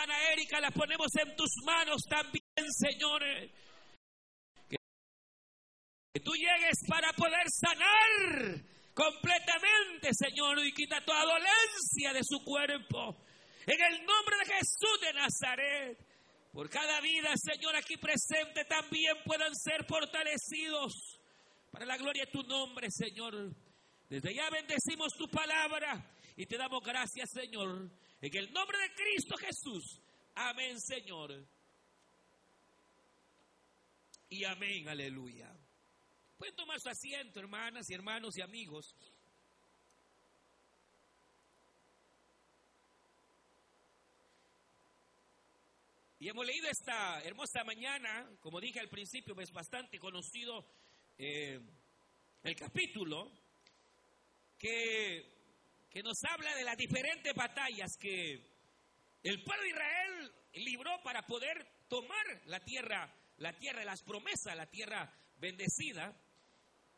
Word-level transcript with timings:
hermana 0.00 0.32
Erika 0.32 0.60
la 0.60 0.70
ponemos 0.70 1.08
en 1.16 1.36
tus 1.36 1.50
manos 1.64 2.02
también, 2.08 2.42
Señor. 2.70 3.22
Que 4.68 6.20
tú 6.20 6.32
llegues 6.34 6.78
para 6.88 7.12
poder 7.12 7.46
sanar 7.48 8.64
completamente, 8.94 10.10
Señor, 10.12 10.58
y 10.64 10.72
quita 10.72 11.04
toda 11.04 11.24
dolencia 11.24 12.12
de 12.12 12.20
su 12.22 12.42
cuerpo. 12.44 13.24
En 13.66 13.80
el 13.80 14.04
nombre 14.04 14.36
de 14.38 14.54
Jesús 14.54 15.00
de 15.02 15.12
Nazaret. 15.12 16.06
Por 16.52 16.68
cada 16.68 17.00
vida, 17.00 17.32
Señor, 17.36 17.76
aquí 17.76 17.96
presente 17.96 18.64
también 18.64 19.14
puedan 19.24 19.54
ser 19.54 19.84
fortalecidos 19.86 21.20
para 21.70 21.86
la 21.86 21.96
gloria 21.96 22.24
de 22.24 22.32
tu 22.32 22.42
nombre, 22.42 22.88
Señor. 22.90 23.54
Desde 24.08 24.34
ya 24.34 24.50
bendecimos 24.50 25.12
tu 25.16 25.28
palabra 25.28 26.12
y 26.36 26.46
te 26.46 26.56
damos 26.56 26.82
gracias, 26.82 27.30
Señor. 27.30 27.88
En 28.22 28.36
el 28.36 28.52
nombre 28.52 28.78
de 28.78 28.94
Cristo 28.94 29.36
Jesús. 29.38 29.98
Amén, 30.34 30.78
Señor. 30.78 31.42
Y 34.28 34.44
amén, 34.44 34.88
aleluya. 34.88 35.50
Pueden 36.36 36.54
tomar 36.54 36.78
su 36.80 36.90
asiento, 36.90 37.40
hermanas 37.40 37.88
y 37.88 37.94
hermanos 37.94 38.36
y 38.36 38.42
amigos. 38.42 38.94
Y 46.18 46.28
hemos 46.28 46.44
leído 46.44 46.68
esta 46.68 47.22
hermosa 47.22 47.64
mañana, 47.64 48.30
como 48.40 48.60
dije 48.60 48.80
al 48.80 48.90
principio, 48.90 49.34
es 49.40 49.50
bastante 49.50 49.98
conocido 49.98 50.66
eh, 51.16 51.58
el 52.42 52.56
capítulo 52.56 53.32
que, 54.58 55.39
que 55.90 56.02
nos 56.02 56.22
habla 56.24 56.54
de 56.54 56.64
las 56.64 56.76
diferentes 56.76 57.34
batallas 57.34 57.96
que 57.98 58.34
el 59.22 59.42
pueblo 59.42 59.62
de 59.62 59.70
Israel 59.70 60.32
libró 60.54 61.02
para 61.02 61.26
poder 61.26 61.66
tomar 61.88 62.24
la 62.46 62.60
tierra, 62.60 63.12
la 63.38 63.52
tierra 63.58 63.80
de 63.80 63.86
las 63.86 64.02
promesas, 64.02 64.56
la 64.56 64.70
tierra 64.70 65.12
bendecida, 65.36 66.16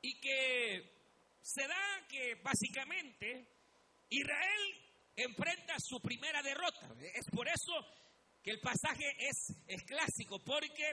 y 0.02 0.20
que 0.20 1.02
se 1.40 1.66
da 1.66 2.06
que 2.08 2.34
básicamente 2.42 3.48
Israel 4.10 4.82
enfrenta 5.16 5.76
su 5.78 6.00
primera 6.00 6.42
derrota. 6.42 6.94
Es 7.14 7.26
por 7.30 7.48
eso 7.48 7.72
que 8.42 8.50
el 8.50 8.60
pasaje 8.60 9.06
es, 9.18 9.56
es 9.66 9.82
clásico, 9.84 10.38
porque 10.44 10.84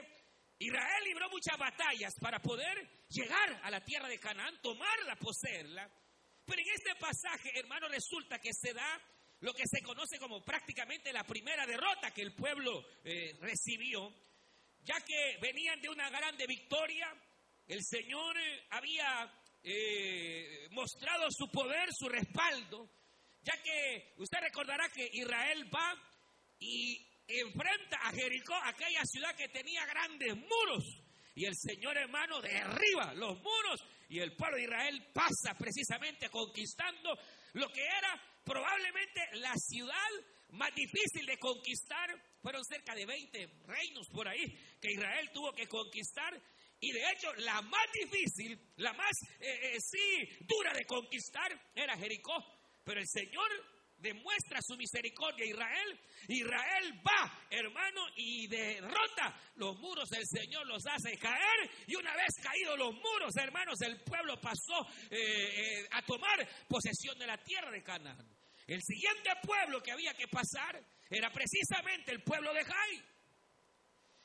Israel 0.58 1.04
libró 1.04 1.28
muchas 1.30 1.58
batallas 1.58 2.14
para 2.20 2.40
poder 2.40 3.06
llegar 3.08 3.60
a 3.62 3.70
la 3.70 3.84
tierra 3.84 4.08
de 4.08 4.18
Canaán, 4.18 4.60
tomarla, 4.62 5.16
poseerla. 5.16 5.90
Pero 6.50 6.62
en 6.62 6.74
este 6.74 6.96
pasaje, 6.96 7.56
hermano, 7.60 7.86
resulta 7.86 8.40
que 8.40 8.52
se 8.52 8.74
da 8.74 9.00
lo 9.38 9.54
que 9.54 9.68
se 9.68 9.82
conoce 9.82 10.18
como 10.18 10.44
prácticamente 10.44 11.12
la 11.12 11.22
primera 11.22 11.64
derrota 11.64 12.10
que 12.12 12.22
el 12.22 12.34
pueblo 12.34 12.84
eh, 13.04 13.38
recibió, 13.40 14.12
ya 14.82 15.00
que 15.00 15.38
venían 15.40 15.80
de 15.80 15.90
una 15.90 16.10
grande 16.10 16.48
victoria, 16.48 17.06
el 17.68 17.84
Señor 17.84 18.36
eh, 18.36 18.66
había 18.70 19.32
eh, 19.62 20.66
mostrado 20.72 21.28
su 21.30 21.48
poder, 21.52 21.88
su 21.92 22.08
respaldo, 22.08 22.90
ya 23.42 23.62
que 23.62 24.14
usted 24.16 24.40
recordará 24.40 24.88
que 24.88 25.08
Israel 25.12 25.70
va 25.72 25.94
y 26.58 26.98
enfrenta 27.28 27.96
a 28.02 28.12
Jericó, 28.12 28.56
aquella 28.64 29.04
ciudad 29.04 29.36
que 29.36 29.48
tenía 29.50 29.86
grandes 29.86 30.34
muros. 30.34 30.84
Y 31.36 31.44
el 31.44 31.54
Señor 31.54 31.96
hermano 31.96 32.40
derriba 32.40 33.14
los 33.14 33.40
muros 33.40 33.86
y 34.10 34.18
el 34.18 34.34
pueblo 34.34 34.56
de 34.56 34.64
Israel 34.64 35.06
pasa 35.14 35.56
precisamente 35.56 36.28
conquistando 36.28 37.16
lo 37.52 37.68
que 37.68 37.84
era 37.84 38.20
probablemente 38.44 39.20
la 39.34 39.54
ciudad 39.54 40.10
más 40.50 40.74
difícil 40.74 41.24
de 41.26 41.38
conquistar. 41.38 42.10
Fueron 42.42 42.64
cerca 42.64 42.94
de 42.94 43.06
20 43.06 43.46
reinos 43.66 44.08
por 44.12 44.26
ahí 44.26 44.44
que 44.80 44.92
Israel 44.92 45.30
tuvo 45.32 45.52
que 45.52 45.68
conquistar. 45.68 46.34
Y 46.80 46.90
de 46.90 47.10
hecho, 47.10 47.32
la 47.36 47.62
más 47.62 47.86
difícil, 47.92 48.58
la 48.76 48.92
más, 48.94 49.12
eh, 49.38 49.74
eh, 49.74 49.80
sí, 49.80 50.28
dura 50.40 50.72
de 50.72 50.84
conquistar 50.86 51.70
era 51.74 51.96
Jericó. 51.96 52.34
Pero 52.84 52.98
el 52.98 53.06
Señor 53.06 53.48
demuestra 54.00 54.60
su 54.62 54.76
misericordia 54.76 55.44
a 55.44 55.48
Israel. 55.48 56.00
Israel 56.28 57.00
va, 57.06 57.46
hermano, 57.50 58.02
y 58.16 58.46
derrota 58.46 59.38
los 59.56 59.78
muros. 59.78 60.10
El 60.12 60.26
Señor 60.26 60.66
los 60.66 60.84
hace 60.86 61.16
caer. 61.18 61.70
Y 61.86 61.96
una 61.96 62.14
vez 62.14 62.34
caídos 62.42 62.78
los 62.78 62.94
muros, 62.94 63.36
hermanos, 63.36 63.80
el 63.82 64.00
pueblo 64.02 64.40
pasó 64.40 64.86
eh, 65.10 65.82
eh, 65.82 65.88
a 65.92 66.02
tomar 66.02 66.48
posesión 66.68 67.18
de 67.18 67.26
la 67.26 67.38
tierra 67.38 67.70
de 67.70 67.82
Canaán. 67.82 68.40
El 68.66 68.80
siguiente 68.82 69.30
pueblo 69.42 69.82
que 69.82 69.92
había 69.92 70.14
que 70.14 70.28
pasar 70.28 70.80
era 71.08 71.30
precisamente 71.32 72.12
el 72.12 72.22
pueblo 72.22 72.52
de 72.54 72.64
Jai. 72.64 73.02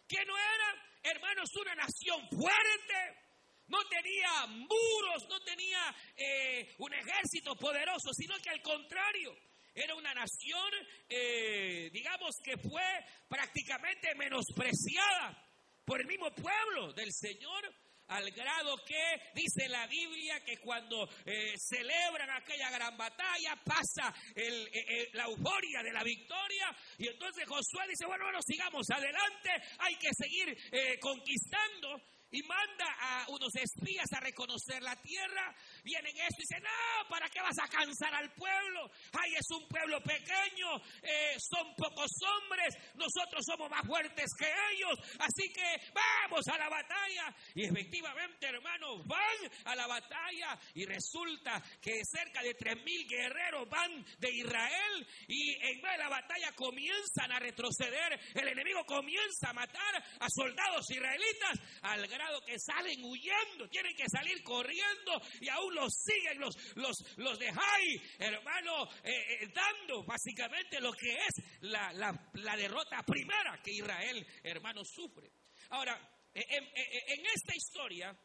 Que 0.07 0.24
no 0.24 0.38
era, 0.38 1.00
hermanos, 1.02 1.50
una 1.59 1.74
nación 1.74 2.30
fuerte, 2.30 3.25
no 3.68 3.84
tenía 3.86 4.46
muros, 4.47 5.28
no 5.28 5.42
tenía 5.42 5.96
eh, 6.16 6.75
un 6.78 6.94
ejército 6.94 7.56
poderoso, 7.56 8.13
sino 8.13 8.38
que 8.38 8.52
al 8.52 8.62
contrario, 8.62 9.36
era 9.75 9.94
una 9.94 10.13
nación, 10.13 10.72
eh, 11.09 11.90
digamos 11.91 12.38
que 12.41 12.58
fue 12.58 12.81
prácticamente 13.28 14.16
menospreciada 14.16 15.38
por 15.84 16.00
el 16.00 16.08
mismo 16.08 16.34
pueblo 16.34 16.94
del 16.94 17.12
Señor 17.12 17.75
al 18.08 18.31
grado 18.31 18.78
que 18.86 19.31
dice 19.34 19.68
la 19.68 19.86
Biblia 19.88 20.44
que 20.46 20.59
cuando 20.59 21.09
eh, 21.25 21.56
celebran 21.58 22.30
aquella 22.30 22.69
gran 22.69 22.96
batalla 22.96 23.59
pasa 23.66 24.13
eh, 24.36 25.09
la 25.13 25.25
euforia 25.25 25.81
de 25.84 25.92
la 25.92 26.03
victoria 26.03 26.74
y 27.00 27.07
entonces 27.07 27.46
Josué 27.46 27.84
dice, 27.90 28.06
bueno, 28.06 28.25
bueno, 28.25 28.40
sigamos 28.46 28.90
adelante, 28.92 29.50
hay 29.80 29.96
que 29.96 30.09
seguir 30.13 31.00
conquistando 31.02 32.00
y 32.36 32.42
manda 32.44 32.86
a 33.00 33.25
unos 33.30 33.53
espías 33.56 34.12
a 34.13 34.19
reconocer 34.19 34.81
la 34.84 34.96
tierra. 35.02 35.56
Vienen 35.85 36.18
esto 36.18 36.41
y 36.41 36.46
dicen, 36.50 36.63
no, 36.63 37.09
¿para 37.09 37.29
qué 37.29 37.40
vas 37.41 37.57
a 37.59 37.68
cansar 37.68 38.13
al 38.13 38.31
pueblo? 38.34 38.90
Ay, 39.13 39.35
es 39.35 39.47
un 39.51 39.68
pueblo 39.68 40.01
pequeño, 40.01 40.81
eh, 41.01 41.38
son 41.40 41.73
pocos 41.75 42.12
hombres, 42.28 42.75
nosotros 42.96 43.46
somos 43.46 43.69
más 43.69 43.85
fuertes 43.85 44.31
que 44.38 44.51
ellos, 44.74 45.00
así 45.19 45.53
que 45.53 45.91
vamos 45.94 46.45
a 46.47 46.57
la 46.57 46.69
batalla. 46.69 47.35
Y 47.53 47.66
efectivamente, 47.66 48.47
hermanos, 48.47 49.06
van 49.06 49.51
a 49.66 49.75
la 49.75 49.88
batalla 49.88 50.59
y 50.74 50.85
resulta 50.85 51.62
que 51.81 52.01
cerca 52.03 52.41
de 52.41 52.56
tres 52.56 52.75
mil 52.84 53.07
guerreros 53.07 53.69
van 53.69 54.03
de 54.19 54.31
Israel 54.31 55.07
y 55.28 55.53
en 55.53 55.81
vez 55.81 55.91
de 55.91 55.97
la 55.97 56.09
batalla 56.09 56.51
comienzan 56.56 57.31
a 57.31 57.40
retroceder, 57.40 58.19
el 58.34 58.47
enemigo 58.47 58.84
comienza 58.85 59.50
a 59.50 59.53
matar 59.53 60.03
a 60.19 60.28
soldados 60.29 60.90
israelitas 60.90 61.59
al 61.81 62.07
gran 62.07 62.25
que 62.45 62.59
salen 62.59 63.03
huyendo, 63.03 63.69
tienen 63.69 63.95
que 63.95 64.09
salir 64.09 64.41
corriendo 64.44 65.22
y 65.40 65.50
aún 65.50 65.75
los 65.75 65.94
siguen 65.94 66.40
los, 66.40 66.56
los, 66.75 67.18
los 67.18 67.38
de 67.38 67.52
Jai, 67.52 68.02
hermano, 68.19 68.90
eh, 69.03 69.41
eh, 69.41 69.47
dando 69.53 70.03
básicamente 70.03 70.80
lo 70.80 70.91
que 70.94 71.13
es 71.13 71.62
la, 71.62 71.91
la, 71.94 72.56
derrota 72.56 73.03
primera 73.03 73.62
que 73.62 73.72
Israel, 73.72 74.25
hermano, 74.44 74.84
sufre. 74.84 75.31
Ahora, 75.69 76.00
eh, 76.34 76.44
en, 76.50 77.25
esta 77.25 77.56
historia 77.56 78.18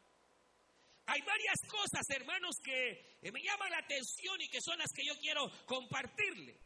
hay 1.05 1.21
varias 1.21 1.59
cosas, 1.67 2.09
hermanos, 2.09 2.55
que 2.63 3.19
me 3.31 3.41
llaman 3.41 3.71
la 3.71 3.79
atención 3.79 4.39
y 4.39 4.49
que 4.49 4.61
son 4.61 4.77
las 4.79 4.91
que 4.91 5.05
yo 5.05 5.13
quiero 5.19 5.51
compartirle. 5.65 6.59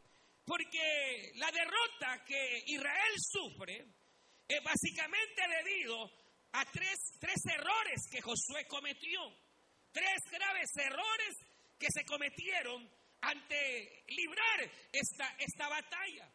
Porque 0.46 1.32
la 1.36 1.52
derrota 1.52 2.24
que 2.24 2.64
Israel 2.68 3.14
sufre 3.18 3.88
es 4.48 4.64
básicamente 4.64 5.42
debido 5.64 6.12
a 6.52 6.66
tres, 6.66 7.18
tres 7.20 7.42
errores 7.52 8.08
que 8.12 8.22
Josué 8.22 8.68
cometió. 8.68 9.45
Tres 9.96 10.30
graves 10.30 10.70
errores 10.76 11.38
que 11.80 11.88
se 11.90 12.04
cometieron 12.04 12.86
ante 13.22 14.04
librar 14.10 14.70
esta, 14.92 15.34
esta 15.40 15.70
batalla. 15.70 16.30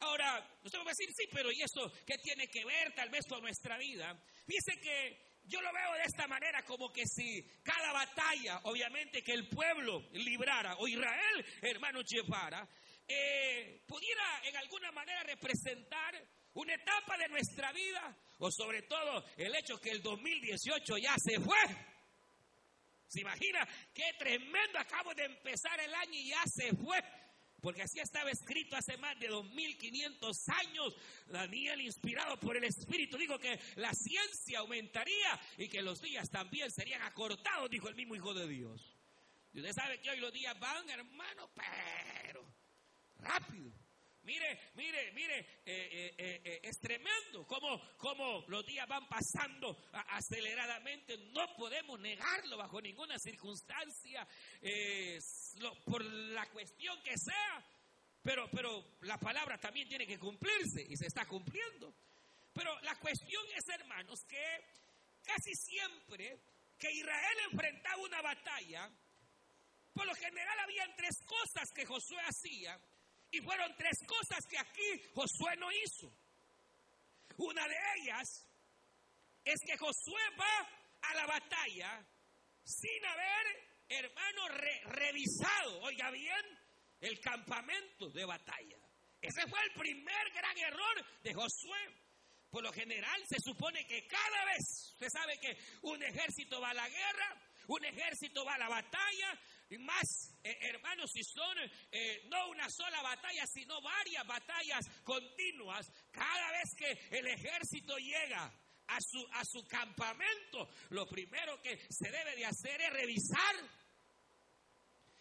Ahora, 0.00 0.48
usted 0.64 0.78
va 0.78 0.84
a 0.84 0.96
decir, 0.96 1.12
sí, 1.14 1.28
pero 1.30 1.52
¿y 1.52 1.60
eso 1.60 1.92
qué 2.06 2.16
tiene 2.22 2.48
que 2.48 2.64
ver 2.64 2.94
tal 2.94 3.10
vez 3.10 3.26
con 3.28 3.42
nuestra 3.42 3.76
vida? 3.76 4.18
Dice 4.46 4.80
que 4.80 5.40
yo 5.44 5.60
lo 5.60 5.70
veo 5.74 5.92
de 5.92 6.04
esta 6.04 6.26
manera 6.26 6.62
como 6.64 6.90
que 6.90 7.02
si 7.04 7.42
cada 7.62 7.92
batalla, 7.92 8.60
obviamente 8.64 9.22
que 9.22 9.32
el 9.32 9.46
pueblo 9.46 10.08
librara 10.12 10.76
o 10.78 10.88
Israel, 10.88 11.44
hermano, 11.60 12.00
llevara, 12.00 12.66
eh, 13.06 13.82
pudiera 13.86 14.40
en 14.44 14.56
alguna 14.56 14.90
manera 14.90 15.22
representar 15.24 16.14
una 16.54 16.74
etapa 16.76 17.18
de 17.18 17.28
nuestra 17.28 17.72
vida 17.72 18.16
o 18.38 18.50
sobre 18.50 18.82
todo 18.82 19.22
el 19.36 19.54
hecho 19.54 19.78
que 19.78 19.90
el 19.90 20.00
2018 20.00 20.96
ya 20.96 21.14
se 21.18 21.38
fue. 21.38 21.91
¿Se 23.12 23.20
imagina 23.20 23.68
qué 23.92 24.14
tremendo? 24.18 24.78
Acabo 24.78 25.14
de 25.14 25.26
empezar 25.26 25.78
el 25.80 25.94
año 25.94 26.14
y 26.14 26.28
ya 26.28 26.42
se 26.46 26.74
fue. 26.74 26.98
Porque 27.60 27.82
así 27.82 28.00
estaba 28.00 28.30
escrito 28.30 28.74
hace 28.74 28.96
más 28.96 29.20
de 29.20 29.28
2500 29.28 30.48
años. 30.48 30.96
Daniel, 31.26 31.82
inspirado 31.82 32.40
por 32.40 32.56
el 32.56 32.64
Espíritu, 32.64 33.18
dijo 33.18 33.38
que 33.38 33.60
la 33.76 33.92
ciencia 33.92 34.60
aumentaría 34.60 35.38
y 35.58 35.68
que 35.68 35.82
los 35.82 36.00
días 36.00 36.30
también 36.30 36.70
serían 36.70 37.02
acortados, 37.02 37.68
dijo 37.68 37.86
el 37.90 37.96
mismo 37.96 38.16
Hijo 38.16 38.32
de 38.32 38.48
Dios. 38.48 38.96
Y 39.52 39.58
usted 39.58 39.74
sabe 39.74 40.00
que 40.00 40.08
hoy 40.08 40.18
los 40.18 40.32
días 40.32 40.58
van, 40.58 40.88
hermano, 40.88 41.50
pero 41.54 42.46
rápido. 43.18 43.74
Mire, 44.24 44.70
mire, 44.74 45.10
mire, 45.12 45.38
eh, 45.66 46.14
eh, 46.16 46.40
eh, 46.44 46.60
es 46.62 46.78
tremendo 46.78 47.44
como, 47.44 47.80
como 47.96 48.44
los 48.46 48.64
días 48.64 48.86
van 48.86 49.08
pasando 49.08 49.76
aceleradamente. 50.10 51.16
No 51.32 51.52
podemos 51.56 51.98
negarlo 51.98 52.56
bajo 52.56 52.80
ninguna 52.80 53.18
circunstancia, 53.18 54.26
por 55.84 56.04
la 56.04 56.46
cuestión 56.50 57.02
que 57.02 57.18
sea. 57.18 57.66
Pero, 58.22 58.48
pero 58.52 58.98
la 59.00 59.18
palabra 59.18 59.58
también 59.58 59.88
tiene 59.88 60.06
que 60.06 60.20
cumplirse 60.20 60.86
y 60.88 60.96
se 60.96 61.08
está 61.08 61.26
cumpliendo. 61.26 61.92
Pero 62.54 62.78
la 62.82 62.94
cuestión 63.00 63.44
es, 63.56 63.68
hermanos, 63.68 64.24
que 64.28 64.64
casi 65.24 65.52
siempre 65.54 66.38
que 66.78 66.92
Israel 66.92 67.38
enfrentaba 67.50 67.96
una 67.96 68.22
batalla, 68.22 68.88
por 69.92 70.06
lo 70.06 70.14
general 70.14 70.58
habían 70.60 70.94
tres 70.94 71.18
cosas 71.26 71.72
que 71.74 71.84
Josué 71.84 72.20
hacía 72.20 72.78
y 73.32 73.40
fueron 73.40 73.74
tres 73.76 73.98
cosas 74.06 74.38
que 74.48 74.58
aquí 74.58 75.10
Josué 75.14 75.56
no 75.56 75.72
hizo. 75.72 76.12
Una 77.38 77.66
de 77.66 77.76
ellas 77.96 78.46
es 79.44 79.58
que 79.66 79.76
Josué 79.78 80.22
va 80.38 80.68
a 81.00 81.14
la 81.14 81.26
batalla 81.26 82.06
sin 82.62 83.04
haber, 83.04 83.70
hermano, 83.88 84.48
revisado, 84.84 85.80
oiga 85.80 86.10
bien, 86.10 86.58
el 87.00 87.18
campamento 87.20 88.10
de 88.10 88.24
batalla. 88.24 88.76
Ese 89.20 89.48
fue 89.48 89.60
el 89.64 89.72
primer 89.72 90.30
gran 90.32 90.58
error 90.58 91.22
de 91.22 91.32
Josué. 91.32 92.02
Por 92.50 92.62
lo 92.62 92.72
general 92.72 93.22
se 93.26 93.38
supone 93.40 93.86
que 93.86 94.06
cada 94.06 94.44
vez, 94.44 94.92
usted 94.92 95.08
sabe 95.10 95.38
que 95.38 95.56
un 95.82 96.02
ejército 96.02 96.60
va 96.60 96.70
a 96.70 96.74
la 96.74 96.88
guerra, 96.88 97.40
un 97.68 97.82
ejército 97.82 98.44
va 98.44 98.54
a 98.54 98.58
la 98.58 98.68
batalla, 98.68 99.40
y 99.72 99.78
más, 99.78 100.34
eh, 100.42 100.56
hermanos, 100.60 101.10
si 101.12 101.22
son 101.24 101.56
eh, 101.90 102.22
no 102.28 102.50
una 102.50 102.68
sola 102.68 103.02
batalla, 103.02 103.44
sino 103.46 103.80
varias 103.80 104.26
batallas 104.26 104.86
continuas, 105.02 105.90
cada 106.10 106.52
vez 106.52 106.74
que 106.76 107.16
el 107.16 107.26
ejército 107.26 107.96
llega 107.96 108.52
a 108.88 108.98
su, 109.00 109.26
a 109.32 109.44
su 109.44 109.66
campamento, 109.66 110.68
lo 110.90 111.06
primero 111.06 111.60
que 111.62 111.78
se 111.90 112.10
debe 112.10 112.36
de 112.36 112.46
hacer 112.46 112.80
es 112.80 112.92
revisar, 112.92 113.56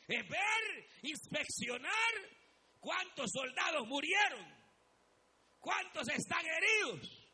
es 0.08 0.28
ver, 0.28 0.90
inspeccionar 1.04 2.14
cuántos 2.80 3.32
soldados 3.32 3.88
murieron, 3.88 4.46
cuántos 5.60 6.08
están 6.10 6.46
heridos, 6.46 7.30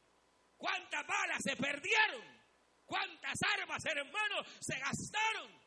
cuántas 0.58 1.08
balas 1.08 1.42
se 1.44 1.56
perdieron 1.56 2.38
¿Cuántas 2.88 3.38
armas, 3.60 3.86
hermanos, 3.86 4.48
se 4.62 4.80
gastaron? 4.80 5.67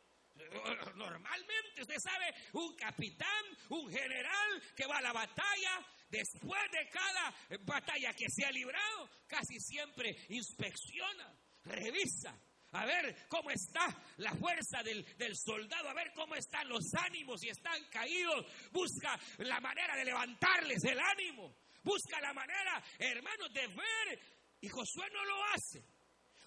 Normalmente, 0.96 1.82
usted 1.82 1.98
sabe, 1.98 2.34
un 2.52 2.74
capitán, 2.76 3.44
un 3.68 3.90
general 3.90 4.62
que 4.76 4.86
va 4.86 4.98
a 4.98 5.02
la 5.02 5.12
batalla, 5.12 5.86
después 6.08 6.60
de 6.72 6.88
cada 6.88 7.34
batalla 7.60 8.12
que 8.14 8.26
se 8.28 8.44
ha 8.44 8.50
librado, 8.50 9.08
casi 9.26 9.58
siempre 9.60 10.16
inspecciona, 10.28 11.34
revisa, 11.64 12.36
a 12.72 12.86
ver 12.86 13.26
cómo 13.28 13.50
está 13.50 13.86
la 14.18 14.32
fuerza 14.34 14.82
del, 14.82 15.04
del, 15.16 15.36
soldado, 15.36 15.88
a 15.88 15.94
ver 15.94 16.12
cómo 16.14 16.34
están 16.34 16.68
los 16.68 16.84
ánimos, 16.94 17.40
si 17.40 17.48
están 17.48 17.82
caídos, 17.90 18.46
busca 18.70 19.18
la 19.38 19.60
manera 19.60 19.96
de 19.96 20.04
levantarles 20.04 20.82
el 20.84 20.98
ánimo, 20.98 21.56
busca 21.82 22.20
la 22.20 22.32
manera, 22.32 22.82
hermanos, 22.98 23.52
de 23.52 23.66
ver, 23.66 24.20
y 24.60 24.68
Josué 24.68 25.08
no 25.12 25.24
lo 25.24 25.44
hace. 25.46 25.84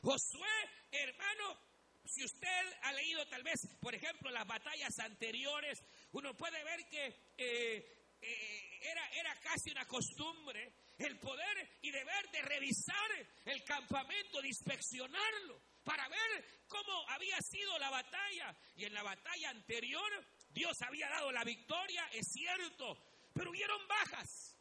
Josué, 0.02 0.50
hermano, 0.92 1.60
si 2.06 2.24
usted 2.24 2.74
ha 2.84 2.94
leído 2.94 3.26
tal 3.28 3.44
vez, 3.44 3.60
por 3.80 3.94
ejemplo, 3.96 4.30
las 4.32 4.46
batallas 4.46 4.98
anteriores, 5.00 5.84
uno 6.12 6.36
puede 6.36 6.64
ver 6.64 6.86
que 6.90 7.06
eh, 7.38 8.18
eh, 8.22 8.80
era, 8.82 9.08
era 9.10 9.36
casi 9.42 9.72
una 9.72 9.86
costumbre 9.86 10.74
el 10.98 11.18
poder 11.20 11.80
y 11.82 11.92
deber 11.92 12.30
de 12.32 12.42
revisar 12.42 13.28
el 13.46 13.64
campamento, 13.64 14.42
de 14.42 14.48
inspeccionarlo, 14.48 15.60
para 15.84 16.08
ver 16.08 16.64
cómo 16.68 17.10
había 17.10 17.38
sido 17.42 17.78
la 17.80 17.90
batalla. 17.90 18.56
Y 18.76 18.86
en 18.86 18.94
la 18.94 19.04
batalla 19.04 19.50
anterior, 19.50 20.26
Dios 20.50 20.76
había 20.82 21.10
dado 21.10 21.32
la 21.32 21.44
victoria, 21.44 22.08
es 22.14 22.28
cierto, 22.32 22.98
pero 23.34 23.52
hubieron 23.52 23.88
bajas. 23.88 24.58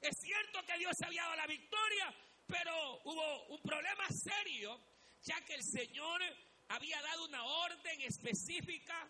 Es 0.00 0.14
cierto 0.20 0.62
que 0.66 0.78
Dios 0.78 0.94
había 1.04 1.22
dado 1.22 1.36
la 1.36 1.46
victoria, 1.46 2.14
pero 2.46 3.00
hubo 3.04 3.46
un 3.46 3.62
problema 3.62 4.06
serio, 4.10 4.80
ya 5.22 5.40
que 5.44 5.54
el 5.54 5.62
Señor 5.62 6.20
había 6.68 7.00
dado 7.02 7.24
una 7.26 7.44
orden 7.44 8.00
específica. 8.02 9.08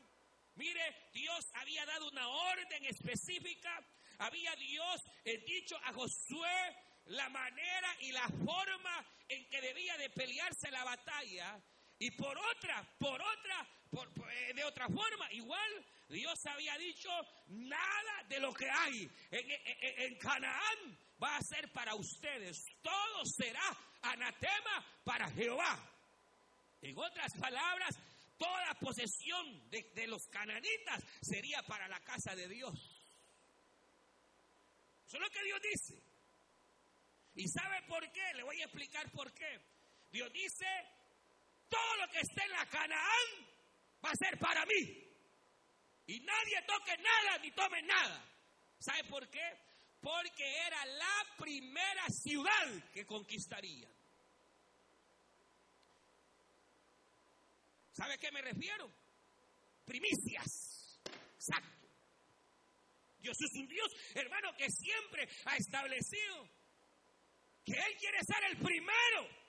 Mire, 0.54 1.10
Dios 1.12 1.44
había 1.54 1.84
dado 1.86 2.08
una 2.08 2.28
orden 2.28 2.84
específica. 2.86 3.84
Había 4.18 4.54
Dios 4.56 5.02
eh, 5.24 5.38
dicho 5.46 5.76
a 5.84 5.92
Josué 5.92 6.76
la 7.06 7.28
manera 7.28 7.88
y 8.00 8.12
la 8.12 8.26
forma 8.28 9.04
en 9.28 9.48
que 9.48 9.60
debía 9.60 9.96
de 9.98 10.10
pelearse 10.10 10.70
la 10.70 10.84
batalla. 10.84 11.60
Y 11.98 12.10
por 12.10 12.36
otra, 12.36 12.86
por 12.98 13.20
otra, 13.20 13.66
eh, 14.30 14.52
de 14.54 14.64
otra 14.64 14.86
forma, 14.86 15.32
igual 15.32 15.86
Dios 16.08 16.38
había 16.46 16.76
dicho, 16.78 17.10
nada 17.48 18.22
de 18.28 18.40
lo 18.40 18.52
que 18.52 18.70
hay 18.70 19.10
en 19.30 20.14
Canaán 20.18 20.98
va 21.22 21.36
a 21.36 21.42
ser 21.42 21.70
para 21.72 21.94
ustedes. 21.94 22.64
Todo 22.82 23.24
será 23.24 23.76
anatema 24.02 24.84
para 25.04 25.30
Jehová. 25.30 25.95
En 26.82 26.96
otras 26.99 27.32
palabras, 27.40 27.96
toda 28.38 28.75
posesión 28.81 29.70
de, 29.70 30.06
los 30.06 30.26
cananitas 30.28 31.02
sería 31.23 31.62
para 31.62 31.88
la 31.88 32.00
casa 32.00 32.34
de 32.34 32.49
Dios. 32.49 32.75
Eso 35.06 35.17
es 35.17 35.23
lo 35.23 35.31
que 35.31 35.44
Dios 35.44 35.61
dice. 35.62 36.02
¿Y 37.34 37.49
sabe 37.49 37.82
por 37.88 38.11
qué? 38.12 38.34
Le 38.34 38.43
voy 38.43 38.61
a 38.61 38.64
explicar 38.64 39.11
por 39.12 39.32
qué. 39.32 39.61
Dios 40.11 40.32
dice, 40.32 40.67
todo 41.69 41.96
lo 41.96 42.08
que 42.11 42.20
esté 42.20 42.43
en 42.44 42.50
la 42.50 42.67
Canaán 42.67 43.26
va 44.05 44.11
a 44.11 44.17
ser 44.17 44.38
para 44.38 44.64
mí. 44.67 45.06
Y 46.06 46.20
nadie 46.20 46.62
toque 46.67 46.96
nada 46.99 47.38
ni 47.38 47.50
tome 47.50 47.82
nada. 47.82 48.25
¿Sabe 48.78 49.05
por 49.05 49.28
qué? 49.28 49.58
Porque 50.00 50.58
era 50.67 50.84
la 50.87 51.37
primera 51.38 52.06
ciudad 52.08 52.90
que 52.93 53.05
conquistaría. 53.06 53.88
¿Sabe 57.96 58.14
a 58.14 58.19
qué 58.19 58.31
me 58.31 58.43
refiero? 58.43 58.93
Primicias. 59.87 61.00
Exacto. 61.34 61.88
Dios 63.19 63.37
es 63.40 63.58
un 63.58 63.66
Dios, 63.66 63.90
hermano, 64.14 64.54
que 64.56 64.69
siempre 64.70 65.26
ha 65.46 65.56
establecido 65.56 66.48
que 67.64 67.72
Él 67.72 67.96
quiere 67.98 68.19
ser 68.22 68.44
el 68.50 68.58
primero. 68.58 69.47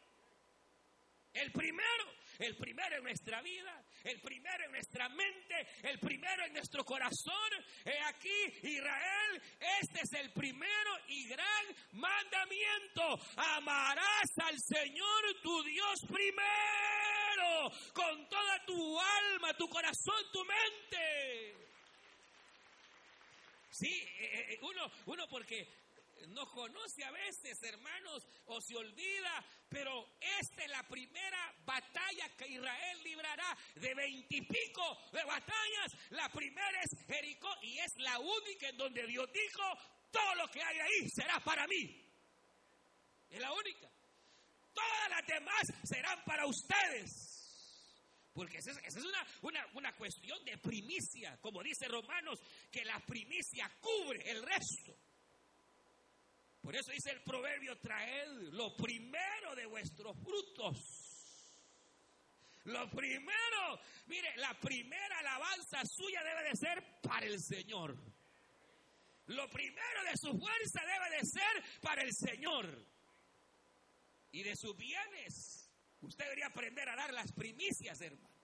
El 1.33 1.51
primero 1.51 2.17
el 2.39 2.55
primero 2.55 2.97
en 2.97 3.03
nuestra 3.03 3.41
vida, 3.41 3.83
el 4.03 4.21
primero 4.21 4.65
en 4.65 4.71
nuestra 4.71 5.09
mente, 5.09 5.67
el 5.83 5.99
primero 5.99 6.45
en 6.45 6.53
nuestro 6.53 6.83
corazón. 6.83 7.51
He 7.85 7.99
aquí, 8.01 8.43
Israel, 8.63 9.41
este 9.81 10.01
es 10.01 10.13
el 10.13 10.31
primero 10.33 10.91
y 11.07 11.27
gran 11.27 11.65
mandamiento. 11.93 13.19
Amarás 13.37 14.29
al 14.43 14.55
Señor 14.59 15.41
tu 15.41 15.63
Dios 15.63 15.99
primero, 16.07 17.26
con 17.93 18.29
toda 18.29 18.65
tu 18.65 18.99
alma, 18.99 19.53
tu 19.55 19.69
corazón, 19.69 20.23
tu 20.31 20.43
mente. 20.45 21.55
Sí, 23.69 23.87
eh, 23.87 24.17
eh, 24.19 24.53
eh, 24.53 24.59
uno, 24.61 24.91
uno 25.05 25.27
porque 25.27 25.67
no 26.29 26.49
conoce 26.49 27.03
a 27.03 27.11
veces, 27.11 27.61
hermanos, 27.63 28.25
o 28.47 28.59
se 28.59 28.75
olvida, 28.75 29.45
pero 29.69 30.17
esta 30.39 30.63
es 30.63 30.69
la 30.71 30.83
primera 30.87 31.55
batalla 31.63 32.35
que 32.35 32.47
Israel 32.47 33.03
librará 33.03 33.57
de 33.75 33.93
veintipico 33.93 34.97
de 35.11 35.23
batallas. 35.23 35.93
La 36.09 36.29
primera 36.29 36.81
es 36.81 37.05
Jericó 37.05 37.49
y 37.61 37.77
es 37.77 37.95
la 37.97 38.17
única 38.19 38.69
en 38.69 38.77
donde 38.77 39.05
Dios 39.05 39.31
dijo, 39.31 39.63
todo 40.11 40.35
lo 40.35 40.47
que 40.49 40.61
hay 40.61 40.79
ahí 40.79 41.09
será 41.09 41.39
para 41.41 41.67
mí. 41.67 42.03
Es 43.29 43.39
la 43.39 43.51
única. 43.51 43.89
Todas 44.77 45.09
las 45.09 45.25
demás 45.25 45.63
serán 45.83 46.23
para 46.25 46.45
ustedes. 46.45 47.27
Porque 48.33 48.57
esa 48.59 48.71
es, 48.71 48.95
una, 48.97 49.25
una, 49.41 49.65
una, 49.73 49.95
cuestión 49.95 50.37
de 50.45 50.59
primicia, 50.59 51.39
como 51.41 51.63
dice 51.63 51.87
Romanos, 51.87 52.39
que 52.71 52.85
la 52.85 52.99
primicia 52.99 53.67
cubre 53.81 54.29
el 54.29 54.43
resto. 54.43 54.95
Por 56.61 56.75
eso 56.75 56.91
dice 56.91 57.11
el 57.11 57.23
proverbio, 57.23 57.79
traed 57.79 58.51
lo 58.51 58.75
primero 58.75 59.55
de 59.55 59.65
vuestros 59.65 60.15
frutos. 60.23 60.77
Lo 62.65 62.87
primero, 62.91 63.79
mire, 64.05 64.35
la 64.37 64.53
primera 64.59 65.17
alabanza 65.19 65.81
suya 65.85 66.21
debe 66.23 66.49
de 66.49 66.55
ser 66.55 67.01
para 67.01 67.25
el 67.25 67.41
Señor. 67.41 67.97
Lo 69.27 69.49
primero 69.49 70.03
de 70.03 70.13
su 70.15 70.37
fuerza 70.37 70.81
debe 70.85 71.17
de 71.17 71.25
ser 71.25 71.81
para 71.81 72.03
el 72.03 72.13
Señor. 72.13 72.96
Y 74.31 74.43
de 74.43 74.55
sus 74.55 74.75
bienes, 74.75 75.69
usted 76.01 76.25
debería 76.25 76.47
aprender 76.47 76.87
a 76.89 76.95
dar 76.95 77.13
las 77.13 77.31
primicias, 77.31 77.99
hermano. 78.01 78.35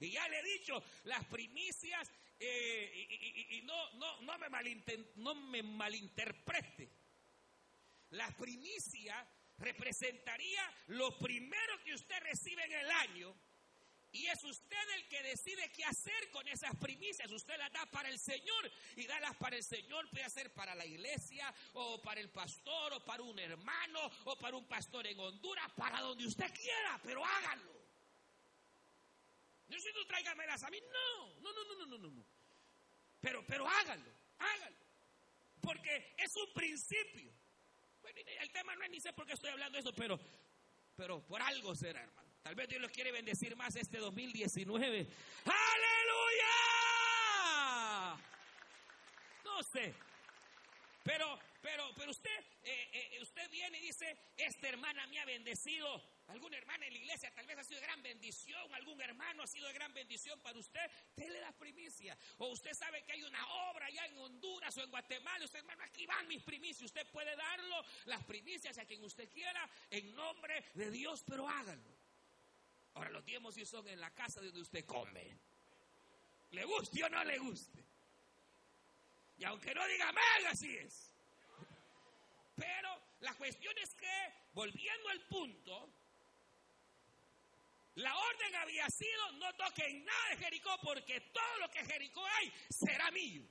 Y 0.00 0.10
ya 0.10 0.28
le 0.28 0.40
he 0.40 0.42
dicho, 0.42 0.82
las 1.04 1.24
primicias 1.26 2.10
eh, 2.38 3.48
y, 3.50 3.62
no, 3.62 3.92
no, 3.92 4.20
no, 4.22 4.38
me 4.38 5.04
no 5.16 5.34
me 5.34 5.62
malinterprete. 5.62 6.90
La 8.10 8.28
primicia 8.36 9.26
representaría 9.58 10.62
lo 10.88 11.16
primero 11.18 11.82
que 11.84 11.94
usted 11.94 12.20
recibe 12.22 12.64
en 12.64 12.72
el 12.72 12.90
año 12.90 13.34
y 14.14 14.28
es 14.28 14.44
usted 14.44 14.90
el 14.94 15.08
que 15.08 15.20
decide 15.24 15.72
qué 15.72 15.84
hacer 15.84 16.30
con 16.30 16.46
esas 16.46 16.74
primicias. 16.76 17.28
Usted 17.32 17.58
las 17.58 17.72
da 17.72 17.84
para 17.86 18.08
el 18.08 18.18
Señor 18.20 18.70
y 18.94 19.06
dalas 19.06 19.34
para 19.36 19.56
el 19.56 19.64
Señor. 19.64 20.08
Puede 20.08 20.30
ser 20.30 20.54
para 20.54 20.72
la 20.76 20.86
iglesia 20.86 21.52
o 21.72 22.00
para 22.00 22.20
el 22.20 22.30
pastor 22.30 22.92
o 22.92 23.04
para 23.04 23.24
un 23.24 23.36
hermano 23.40 24.08
o 24.26 24.38
para 24.38 24.56
un 24.56 24.68
pastor 24.68 25.08
en 25.08 25.18
Honduras, 25.18 25.68
para 25.76 26.00
donde 26.00 26.28
usted 26.28 26.46
quiera, 26.54 27.00
pero 27.02 27.24
hágalo. 27.24 27.74
No 29.66 29.80
si 29.80 29.88
no 29.92 30.06
tráigamelas 30.06 30.62
a 30.62 30.70
mí. 30.70 30.78
No, 30.80 31.40
no, 31.40 31.52
no, 31.52 31.64
no, 31.64 31.86
no, 31.86 31.98
no, 31.98 32.10
no. 32.10 32.24
Pero, 33.20 33.44
pero 33.48 33.66
hágalo, 33.68 34.12
hágalo. 34.38 34.76
Porque 35.60 36.14
es 36.18 36.36
un 36.36 36.52
principio. 36.52 37.32
Bueno, 38.00 38.20
el 38.40 38.52
tema 38.52 38.76
no 38.76 38.84
es 38.84 38.90
ni 38.90 39.00
sé 39.00 39.12
por 39.12 39.26
qué 39.26 39.32
estoy 39.32 39.50
hablando 39.50 39.74
de 39.74 39.80
eso, 39.80 39.92
pero, 39.92 40.20
pero 40.94 41.26
por 41.26 41.42
algo 41.42 41.74
será, 41.74 42.00
hermano. 42.00 42.23
Tal 42.44 42.54
vez 42.54 42.68
Dios 42.68 42.82
los 42.82 42.90
quiere 42.90 43.10
bendecir 43.10 43.56
más 43.56 43.74
este 43.74 43.96
2019. 43.96 45.08
¡Aleluya! 45.46 46.52
No 49.42 49.62
sé. 49.62 49.94
Pero, 51.02 51.38
pero, 51.62 51.90
pero 51.96 52.10
usted, 52.10 52.38
eh, 52.64 52.90
eh, 52.92 53.18
usted 53.22 53.50
viene 53.50 53.78
y 53.78 53.86
dice, 53.86 54.14
esta 54.36 54.68
hermana 54.68 55.06
me 55.06 55.20
ha 55.20 55.24
bendecido. 55.24 56.02
Alguna 56.28 56.58
hermana 56.58 56.86
en 56.86 56.92
la 56.92 56.98
iglesia 56.98 57.30
tal 57.34 57.46
vez 57.46 57.56
ha 57.56 57.64
sido 57.64 57.80
de 57.80 57.86
gran 57.86 58.02
bendición, 58.02 58.74
algún 58.74 59.00
hermano 59.00 59.42
ha 59.42 59.46
sido 59.46 59.66
de 59.66 59.72
gran 59.72 59.94
bendición 59.94 60.38
para 60.40 60.58
usted, 60.58 60.90
dele 61.16 61.40
la 61.40 61.52
primicia. 61.52 62.14
O 62.38 62.48
usted 62.48 62.74
sabe 62.74 63.04
que 63.04 63.12
hay 63.12 63.22
una 63.22 63.46
obra 63.70 63.86
allá 63.86 64.04
en 64.04 64.18
Honduras 64.18 64.76
o 64.76 64.82
en 64.82 64.90
Guatemala, 64.90 65.46
usted 65.46 65.60
hermano, 65.60 65.82
aquí 65.82 66.04
van 66.04 66.28
mis 66.28 66.42
primicias, 66.42 66.82
usted 66.82 67.06
puede 67.10 67.34
darlo, 67.36 67.82
las 68.04 68.22
primicias 68.24 68.76
a 68.76 68.84
quien 68.84 69.02
usted 69.02 69.30
quiera, 69.30 69.66
en 69.90 70.14
nombre 70.14 70.62
de 70.74 70.90
Dios, 70.90 71.24
pero 71.26 71.48
háganlo. 71.48 71.93
Ahora 72.94 73.10
los 73.10 73.24
diezmos 73.24 73.54
sí 73.54 73.64
son 73.64 73.86
en 73.88 74.00
la 74.00 74.10
casa 74.14 74.40
donde 74.40 74.60
usted 74.60 74.84
come. 74.84 75.36
Le 76.50 76.64
guste 76.64 77.02
o 77.04 77.08
no 77.08 77.24
le 77.24 77.38
guste. 77.38 77.84
Y 79.36 79.44
aunque 79.44 79.74
no 79.74 79.84
diga 79.86 80.08
amén, 80.08 80.46
así 80.48 80.76
es. 80.76 81.12
Pero 82.56 83.02
la 83.20 83.34
cuestión 83.34 83.74
es 83.78 83.94
que, 83.94 84.32
volviendo 84.52 85.08
al 85.08 85.20
punto, 85.22 85.90
la 87.96 88.16
orden 88.16 88.54
había 88.56 88.88
sido 88.90 89.32
no 89.32 89.52
toquen 89.54 90.04
nada 90.04 90.28
de 90.30 90.36
Jericó 90.36 90.78
porque 90.82 91.20
todo 91.20 91.58
lo 91.60 91.70
que 91.70 91.84
Jericó 91.84 92.24
hay 92.24 92.52
será 92.70 93.10
mío. 93.10 93.42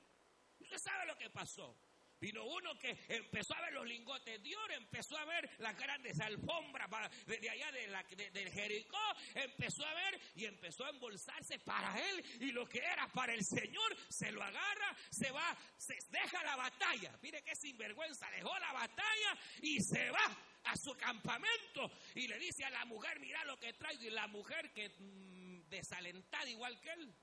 Usted 0.59 0.77
sabe 0.77 1.05
lo 1.05 1.17
que 1.17 1.29
pasó. 1.29 1.75
Vino 2.23 2.41
uno 2.45 2.79
que 2.79 2.97
empezó 3.09 3.53
a 3.53 3.59
ver 3.59 3.73
los 3.73 3.85
lingotes 3.85 4.41
de 4.41 4.55
oro, 4.55 4.73
empezó 4.75 5.17
a 5.17 5.25
ver 5.25 5.49
las 5.57 5.77
grandes 5.77 6.17
alfombras 6.21 6.89
de, 7.25 7.49
allá 7.49 7.69
de, 7.73 7.87
la, 7.87 8.01
de, 8.03 8.49
Jericó, 8.49 8.97
empezó 9.35 9.85
a 9.85 9.93
ver 9.93 10.21
y 10.35 10.45
empezó 10.45 10.85
a 10.85 10.91
embolsarse 10.91 11.59
para 11.59 11.99
él 11.99 12.23
y 12.39 12.53
lo 12.53 12.65
que 12.65 12.77
era 12.77 13.09
para 13.09 13.33
el 13.33 13.43
Señor 13.43 13.97
se 14.07 14.31
lo 14.31 14.41
agarra, 14.41 14.95
se 15.11 15.31
va, 15.31 15.53
se 15.77 15.97
deja 16.11 16.41
la 16.45 16.55
batalla. 16.55 17.11
Mire 17.21 17.43
qué 17.43 17.57
sinvergüenza, 17.57 18.31
dejó 18.31 18.57
la 18.57 18.71
batalla 18.71 19.37
y 19.61 19.81
se 19.81 20.09
va 20.09 20.37
a 20.63 20.77
su 20.77 20.95
campamento 20.95 21.91
y 22.15 22.29
le 22.29 22.39
dice 22.39 22.63
a 22.63 22.69
la 22.69 22.85
mujer, 22.85 23.19
mira 23.19 23.43
lo 23.43 23.59
que 23.59 23.73
traigo 23.73 24.01
y 24.01 24.09
la 24.11 24.27
mujer 24.27 24.71
que 24.71 24.87
mm, 24.97 25.67
desalentada 25.67 26.49
igual 26.49 26.79
que 26.79 26.89
él. 26.89 27.13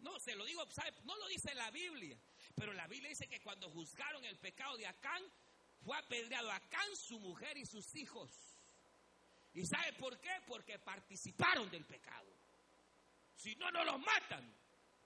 No, 0.00 0.18
se 0.18 0.34
lo 0.34 0.44
digo, 0.44 0.66
no 1.04 1.16
lo 1.16 1.28
dice 1.28 1.54
la 1.54 1.70
Biblia. 1.70 2.18
Pero 2.54 2.72
la 2.72 2.86
Biblia 2.86 3.08
dice 3.08 3.28
que 3.28 3.40
cuando 3.40 3.70
juzgaron 3.70 4.24
el 4.24 4.38
pecado 4.38 4.76
de 4.76 4.86
Acán, 4.86 5.22
fue 5.82 5.96
apedreado 5.96 6.50
Acán, 6.50 6.96
su 6.96 7.18
mujer 7.18 7.56
y 7.56 7.64
sus 7.64 7.94
hijos. 7.96 8.30
¿Y 9.54 9.64
sabe 9.66 9.92
por 9.94 10.20
qué? 10.20 10.30
Porque 10.46 10.78
participaron 10.78 11.70
del 11.70 11.84
pecado. 11.84 12.28
Si 13.34 13.54
no, 13.56 13.70
no 13.70 13.84
los 13.84 13.98
matan, 13.98 14.54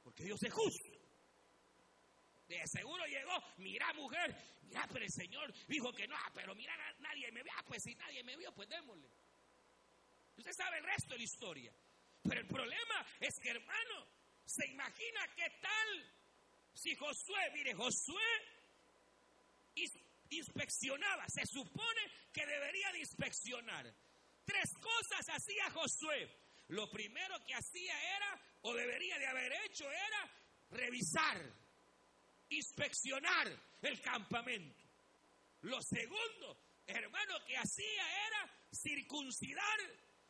porque 0.03 0.25
Dios 0.25 0.43
es 0.43 0.53
justo. 0.53 0.91
De 2.49 2.61
seguro 2.67 3.07
llegó, 3.07 3.33
mira 3.59 3.91
mujer, 3.95 4.37
mira, 4.65 4.87
pero 4.93 5.05
el 5.05 5.11
Señor 5.11 5.53
dijo 5.67 5.93
que 5.93 6.07
no, 6.07 6.15
ah, 6.17 6.31
pero 6.35 6.55
mira, 6.55 6.75
nadie 6.99 7.31
me 7.33 7.43
vio, 7.43 7.53
ah, 7.57 7.65
pues 7.67 7.83
si 7.83 7.95
nadie 7.95 8.23
me 8.23 8.37
vio, 8.37 8.53
pues 8.53 8.69
démosle. 8.69 9.09
Usted 10.37 10.53
sabe 10.53 10.79
el 10.79 10.85
resto 10.85 11.15
de 11.15 11.19
la 11.19 11.25
historia. 11.25 11.73
Pero 12.23 12.41
el 12.41 12.47
problema 12.47 13.07
es 13.21 13.39
que, 13.39 13.51
hermano, 13.51 14.07
se 14.45 14.67
imagina 14.67 15.29
qué 15.37 15.49
tal 15.61 16.24
si 16.75 16.95
Josué, 16.97 17.51
mire, 17.53 17.75
Josué 17.75 18.23
inspeccionaba, 20.31 21.25
se 21.29 21.47
supone 21.47 22.01
que 22.33 22.45
debería 22.47 22.93
de 22.93 22.99
inspeccionar. 23.01 23.95
Tres 24.45 24.75
cosas 24.81 25.29
hacía 25.29 25.71
Josué. 25.71 26.29
Lo 26.69 26.91
primero 26.91 27.43
que 27.45 27.55
hacía 27.55 28.17
era, 28.17 28.41
o 28.63 28.75
debería 28.75 29.19
de 29.19 29.27
haber 29.27 29.53
hecho, 29.65 29.91
era 29.91 30.31
revisar, 30.71 31.41
inspeccionar 32.49 33.49
el 33.83 34.01
campamento. 34.01 34.83
Lo 35.63 35.81
segundo, 35.83 36.59
hermano, 36.87 37.45
que 37.47 37.57
hacía 37.57 38.27
era 38.27 38.51
circuncidar 38.73 39.81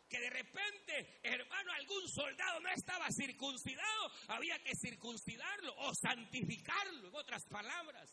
que 0.08 0.20
de 0.20 0.30
repente, 0.30 1.20
hermano, 1.22 1.72
algún 1.72 2.08
soldado 2.08 2.60
no 2.60 2.68
estaba 2.70 3.08
circuncidado, 3.10 4.12
había 4.28 4.58
que 4.62 4.72
circuncidarlo 4.74 5.74
o 5.78 5.92
santificarlo, 5.94 7.08
en 7.08 7.14
otras 7.14 7.44
palabras. 7.46 8.10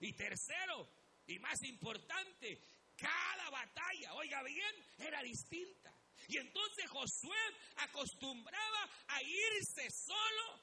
Y 0.00 0.12
tercero, 0.12 0.88
y 1.26 1.38
más 1.38 1.62
importante, 1.62 2.60
cada 2.96 3.50
batalla, 3.50 4.14
oiga 4.14 4.42
bien, 4.42 4.74
era 4.98 5.22
distinta. 5.22 5.94
Y 6.28 6.38
entonces 6.38 6.88
Josué 6.88 7.38
acostumbraba 7.76 8.88
a 9.08 9.22
irse 9.22 9.90
solo, 9.90 10.62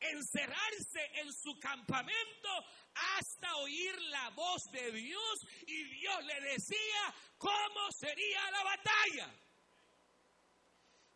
encerrarse 0.00 1.10
en 1.14 1.32
su 1.32 1.58
campamento 1.58 2.48
hasta 2.94 3.56
oír 3.56 4.00
la 4.02 4.30
voz 4.30 4.62
de 4.72 4.92
Dios 4.92 5.46
y 5.66 5.84
Dios 5.84 6.24
le 6.24 6.40
decía 6.52 7.14
cómo 7.36 7.90
sería 7.98 8.50
la 8.50 8.64
batalla. 8.64 9.47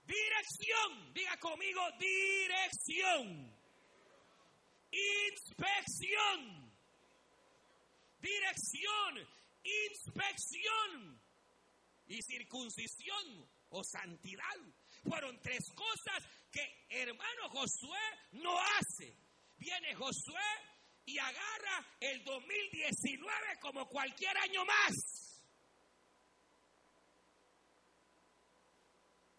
Dirección, 0.05 1.13
diga 1.15 1.37
conmigo, 1.39 1.81
dirección. 1.99 3.53
Inspección. 4.91 6.73
Dirección, 8.21 9.29
inspección 9.65 11.21
y 12.07 12.23
circuncisión 12.23 13.49
o 13.71 13.83
santidad. 13.83 14.57
Fueron 15.09 15.41
tres 15.41 15.65
cosas 15.75 16.23
que 16.51 16.87
hermano 16.89 17.49
Josué 17.49 17.99
no 18.33 18.57
hace. 18.59 19.17
Viene 19.57 19.95
Josué 19.95 20.41
y 21.05 21.19
agarra 21.19 21.87
el 22.01 22.23
2019 22.25 23.59
como 23.61 23.89
cualquier 23.89 24.37
año 24.39 24.65
más. 24.65 25.32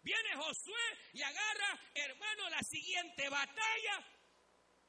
Viene 0.04 0.36
Josué 0.36 0.98
y 1.14 1.22
agarra, 1.22 1.80
hermano, 1.94 2.50
la 2.50 2.60
siguiente 2.62 3.26
batalla 3.28 4.06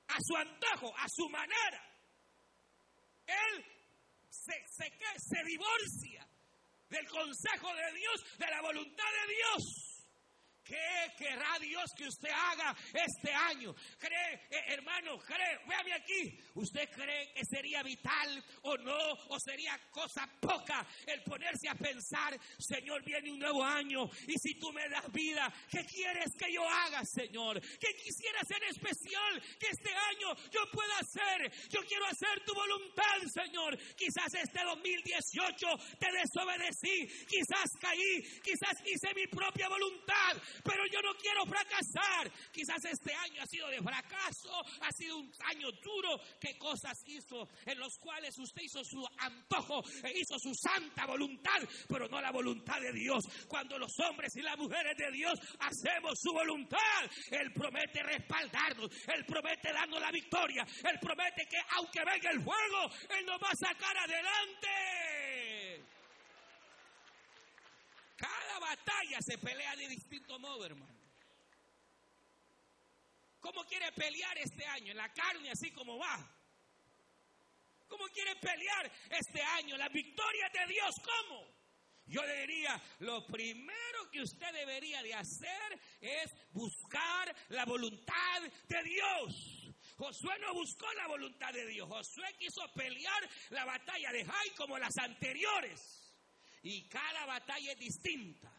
a 0.09 0.17
su 0.21 0.35
antojo, 0.35 0.93
a 0.97 1.07
su 1.07 1.29
manera. 1.29 1.81
Él 3.25 3.65
se, 4.29 4.53
se, 4.67 4.91
se 5.17 5.43
divorcia 5.45 6.27
del 6.89 7.07
consejo 7.07 7.73
de 7.73 7.93
Dios, 7.93 8.37
de 8.37 8.45
la 8.45 8.61
voluntad 8.61 9.11
de 9.21 9.33
Dios. 9.33 9.84
¿Qué 10.65 11.13
querrá 11.15 11.59
Dios 11.59 11.91
que 11.95 12.07
usted 12.07 12.29
haga 12.29 12.75
este 12.91 13.31
año? 13.31 13.75
¿Cree, 13.99 14.33
eh, 14.49 14.63
hermano, 14.69 15.19
cree, 15.19 15.59
véame 15.67 15.93
aquí, 15.93 16.39
¿usted 16.55 16.89
cree 16.89 17.31
que 17.33 17.45
sería 17.45 17.83
vital 17.83 18.43
o 18.63 18.75
no? 18.77 18.97
¿O 19.29 19.39
sería 19.39 19.79
cosa 19.91 20.27
poca 20.39 20.85
el 21.05 21.21
ponerse 21.21 21.69
a 21.69 21.75
pensar, 21.75 22.39
Señor, 22.57 23.03
viene 23.03 23.31
un 23.31 23.39
nuevo 23.39 23.63
año 23.63 24.09
y 24.27 24.33
si 24.39 24.55
tú 24.55 24.73
me 24.73 24.89
das 24.89 25.11
vida, 25.11 25.53
¿qué 25.69 25.85
quieres 25.85 26.31
que 26.35 26.51
yo 26.51 26.67
haga, 26.67 27.03
Señor? 27.05 27.61
¿Qué 27.61 27.95
quisiera 28.03 28.39
hacer 28.41 28.63
especial 28.63 29.41
que 29.59 29.67
este 29.67 29.93
año 29.93 30.35
yo 30.49 30.61
pueda 30.71 30.97
hacer? 30.97 31.51
Yo 31.69 31.81
quiero 31.87 32.05
hacer 32.05 32.43
tu 32.43 32.55
voluntad, 32.55 33.21
Señor. 33.31 33.77
Quizás 33.95 34.33
este 34.33 34.63
2018 34.63 35.67
te 35.99 36.11
desobedecí, 36.11 37.25
quizás 37.27 37.69
caí, 37.79 38.41
quizás 38.41 38.81
hice 38.85 39.13
mi 39.13 39.27
propia 39.27 39.69
voluntad, 39.69 40.41
pero 40.63 40.85
yo 40.91 41.01
no 41.01 41.13
quiero 41.15 41.45
fracasar. 41.45 42.31
Quizás 42.51 42.83
este 42.85 43.13
año 43.13 43.41
ha 43.41 43.47
sido 43.47 43.67
de 43.69 43.81
fracaso, 43.81 44.51
ha 44.81 44.91
sido 44.91 45.17
un 45.17 45.31
año 45.45 45.71
duro. 45.83 46.19
¿Qué 46.39 46.57
cosas 46.57 46.97
hizo 47.05 47.47
en 47.65 47.79
los 47.79 47.97
cuales 47.97 48.37
usted 48.37 48.61
hizo 48.61 48.83
su 48.83 49.05
antojo 49.17 49.81
e 50.03 50.19
hizo 50.19 50.37
su 50.39 50.53
santa 50.53 51.05
voluntad, 51.05 51.61
pero 51.87 52.07
no 52.07 52.21
la 52.21 52.31
voluntad 52.31 52.79
de 52.79 52.91
Dios? 52.93 53.23
Cuando 53.47 53.77
los 53.77 53.91
hombres 53.99 54.35
y 54.35 54.41
las 54.41 54.57
mujeres 54.57 54.97
de 54.97 55.11
Dios 55.11 55.39
hacemos 55.59 56.19
su 56.19 56.31
voluntad, 56.31 56.79
Él 57.31 57.51
promete 57.53 58.03
respaldarnos, 58.03 58.89
Él 59.07 59.25
promete 59.25 59.71
darnos 59.71 59.99
la 59.99 60.11
victoria, 60.11 60.65
Él 60.83 60.99
promete 60.99 61.45
que 61.47 61.57
aunque 61.71 61.99
venga 62.05 62.31
el 62.31 62.41
fuego, 62.41 62.91
Él 63.09 63.25
nos 63.25 63.41
va 63.41 63.49
a 63.49 63.55
sacar 63.55 63.97
adelante. 63.97 65.44
Cada 68.15 68.59
batalla 68.59 69.19
se 69.21 69.37
pelea 69.37 69.75
de 69.75 69.87
distinto 69.89 70.39
modo, 70.39 70.65
hermano. 70.65 71.05
¿Cómo 73.39 73.63
quiere 73.65 73.91
pelear 73.91 74.37
este 74.39 74.65
año? 74.65 74.91
En 74.91 74.97
la 74.97 75.13
carne, 75.13 75.51
así 75.51 75.71
como 75.71 75.97
va. 75.97 76.35
¿Cómo 77.87 78.05
quiere 78.07 78.35
pelear 78.37 78.91
este 79.11 79.41
año? 79.41 79.77
La 79.77 79.89
victoria 79.89 80.49
de 80.49 80.73
Dios, 80.73 80.95
¿cómo? 81.03 81.55
Yo 82.07 82.23
le 82.23 82.41
diría, 82.41 82.81
lo 82.99 83.25
primero 83.25 84.09
que 84.11 84.21
usted 84.21 84.51
debería 84.51 85.01
de 85.01 85.13
hacer 85.13 85.79
es 86.01 86.31
buscar 86.51 87.35
la 87.49 87.65
voluntad 87.65 88.41
de 88.67 88.83
Dios. 88.83 89.75
Josué 89.97 90.37
no 90.39 90.53
buscó 90.53 90.91
la 90.93 91.07
voluntad 91.07 91.53
de 91.53 91.65
Dios. 91.67 91.87
Josué 91.87 92.35
quiso 92.37 92.61
pelear 92.73 93.29
la 93.49 93.65
batalla 93.65 94.11
de 94.11 94.25
Jai 94.25 94.49
como 94.57 94.77
las 94.77 94.95
anteriores. 94.97 95.94
Y 96.65 96.81
cada 96.89 97.27
batalla 97.27 97.73
es 97.73 97.77
distinta. 97.77 98.51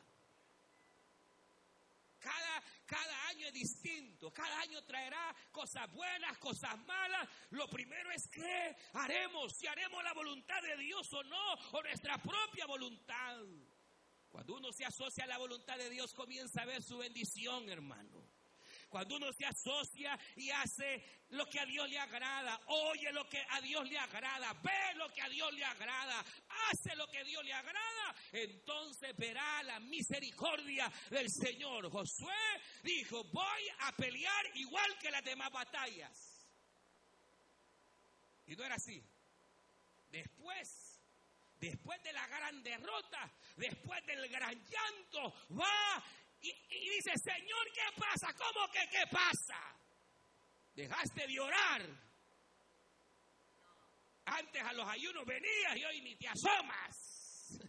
Cada, 2.20 2.62
cada 2.86 3.26
año 3.26 3.48
es 3.48 3.52
distinto. 3.52 4.32
Cada 4.32 4.60
año 4.60 4.80
traerá 4.84 5.34
cosas 5.50 5.90
buenas, 5.92 6.38
cosas 6.38 6.78
malas. 6.86 7.28
Lo 7.50 7.68
primero 7.68 8.08
es 8.12 8.28
que 8.28 8.76
haremos, 8.92 9.56
si 9.56 9.66
haremos 9.66 10.04
la 10.04 10.12
voluntad 10.14 10.62
de 10.62 10.76
Dios 10.76 11.12
o 11.14 11.24
no, 11.24 11.54
o 11.72 11.82
nuestra 11.82 12.16
propia 12.18 12.64
voluntad. 12.66 13.40
Cuando 14.28 14.54
uno 14.54 14.72
se 14.72 14.84
asocia 14.84 15.24
a 15.24 15.26
la 15.26 15.38
voluntad 15.38 15.76
de 15.76 15.90
Dios, 15.90 16.14
comienza 16.14 16.62
a 16.62 16.66
ver 16.66 16.84
su 16.84 16.98
bendición, 16.98 17.68
hermano. 17.68 18.24
Cuando 18.88 19.16
uno 19.16 19.32
se 19.32 19.44
asocia 19.44 20.18
y 20.36 20.50
hace 20.50 21.24
lo 21.30 21.46
que 21.46 21.58
a 21.58 21.66
Dios 21.66 21.88
le 21.88 21.98
agrada, 21.98 22.60
oye 22.66 23.12
lo 23.12 23.28
que 23.28 23.44
a 23.50 23.60
Dios 23.60 23.88
le 23.88 23.98
agrada, 23.98 24.52
ve 24.62 24.94
lo 24.94 25.12
que 25.12 25.22
a 25.22 25.28
Dios 25.28 25.52
le 25.52 25.64
agrada, 25.64 26.24
hace 26.70 26.94
lo 26.94 27.06
que 27.08 27.18
a 27.18 27.24
Dios 27.24 27.44
le 27.44 27.52
agrada, 27.52 28.14
entonces 28.32 29.16
verá 29.16 29.62
la 29.64 29.80
misericordia 29.80 30.90
del 31.10 31.28
Señor. 31.30 31.90
Josué 31.90 32.34
dijo, 32.82 33.24
voy 33.24 33.68
a 33.80 33.92
pelear 33.92 34.46
igual 34.54 34.98
que 34.98 35.10
las 35.10 35.24
demás 35.24 35.50
batallas. 35.50 36.46
Y 38.46 38.54
no 38.54 38.64
era 38.64 38.76
así. 38.76 39.02
Después, 40.10 41.02
después 41.58 42.00
de 42.04 42.12
la 42.12 42.26
gran 42.28 42.62
derrota, 42.62 43.32
después 43.56 44.06
del 44.06 44.28
gran 44.28 44.54
llanto, 44.54 45.34
va 45.50 46.04
y, 46.40 46.90
dice, 46.90 47.12
Señor, 47.22 47.72
¿qué 47.72 48.00
pasa? 48.00 48.32
¿Cómo 48.34 48.70
que 48.70 48.88
qué 48.90 49.06
pasa? 49.10 49.58
Dejaste 50.74 51.26
de 51.26 51.40
orar. 51.40 51.82
Antes 54.26 54.62
a 54.62 54.72
los 54.72 54.88
ayunos 54.88 55.24
venías 55.24 55.76
y 55.76 55.84
hoy 55.84 56.00
ni 56.02 56.16
te 56.16 56.28
asomas. 56.28 57.60